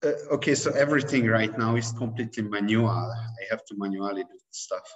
uh, 0.06 0.34
okay, 0.36 0.56
so 0.56 0.72
everything 0.72 1.28
right 1.28 1.56
now 1.58 1.76
is 1.76 1.92
completely 1.92 2.44
manual. 2.44 2.90
I 2.90 3.44
have 3.50 3.66
to 3.66 3.76
manually 3.78 4.24
do 4.24 4.40
stuff. 4.52 4.88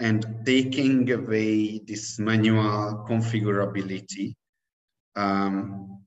And 0.00 0.42
taking 0.44 1.10
away 1.10 1.78
this 1.78 2.18
manual 2.18 3.04
configurability 3.08 4.34
um, 5.16 6.02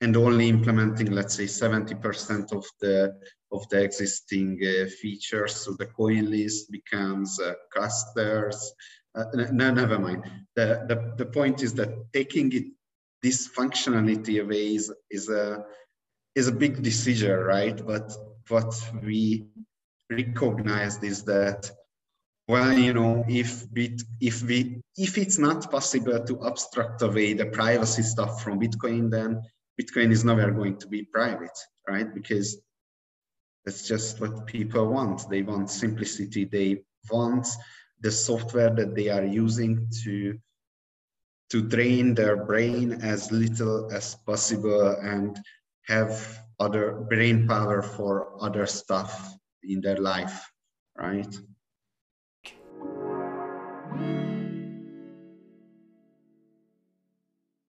and 0.00 0.16
only 0.16 0.48
implementing, 0.48 1.10
let's 1.10 1.34
say, 1.34 1.44
70% 1.44 2.52
of 2.52 2.64
the 2.80 3.18
of 3.50 3.68
the 3.70 3.82
existing 3.82 4.60
uh, 4.62 4.86
features. 5.00 5.56
So 5.56 5.72
the 5.72 5.86
coin 5.86 6.30
list 6.30 6.70
becomes 6.70 7.40
uh, 7.40 7.54
clusters. 7.72 8.72
Uh, 9.14 9.24
no, 9.52 9.72
never 9.72 9.98
mind. 9.98 10.24
The, 10.54 10.84
the, 10.86 11.14
the 11.16 11.30
point 11.30 11.62
is 11.62 11.72
that 11.74 12.12
taking 12.12 12.52
it, 12.52 12.64
this 13.22 13.48
functionality 13.48 14.42
away 14.42 14.74
is, 14.74 14.92
is 15.10 15.30
a 15.30 15.64
is 16.38 16.48
a 16.48 16.52
big 16.52 16.82
decision, 16.82 17.32
right? 17.32 17.84
But 17.84 18.12
what 18.48 18.72
we 19.02 19.46
recognized 20.10 21.02
is 21.02 21.24
that, 21.24 21.70
well, 22.46 22.72
you 22.72 22.94
know, 22.94 23.24
if 23.28 23.70
bit, 23.72 24.00
if 24.20 24.42
we 24.42 24.80
if 24.96 25.18
it's 25.18 25.38
not 25.38 25.70
possible 25.70 26.24
to 26.24 26.46
abstract 26.46 27.02
away 27.02 27.34
the 27.34 27.46
privacy 27.46 28.02
stuff 28.02 28.42
from 28.42 28.60
Bitcoin, 28.60 29.10
then 29.10 29.42
Bitcoin 29.80 30.10
is 30.12 30.24
never 30.24 30.50
going 30.50 30.78
to 30.78 30.88
be 30.88 31.02
private, 31.02 31.58
right? 31.88 32.14
Because 32.14 32.58
that's 33.64 33.86
just 33.86 34.20
what 34.20 34.46
people 34.46 34.86
want. 34.86 35.28
They 35.28 35.42
want 35.42 35.70
simplicity. 35.70 36.44
They 36.44 36.82
want 37.10 37.46
the 38.00 38.10
software 38.10 38.70
that 38.70 38.94
they 38.94 39.08
are 39.08 39.24
using 39.24 39.88
to 40.04 40.38
to 41.50 41.62
drain 41.62 42.14
their 42.14 42.36
brain 42.44 42.92
as 43.02 43.32
little 43.32 43.90
as 43.92 44.14
possible 44.26 44.90
and 45.02 45.38
have 45.88 46.38
other 46.60 46.92
brain 47.08 47.46
power 47.48 47.82
for 47.82 48.36
other 48.42 48.66
stuff 48.66 49.34
in 49.62 49.80
their 49.80 49.96
life, 49.96 50.50
right? 50.96 51.34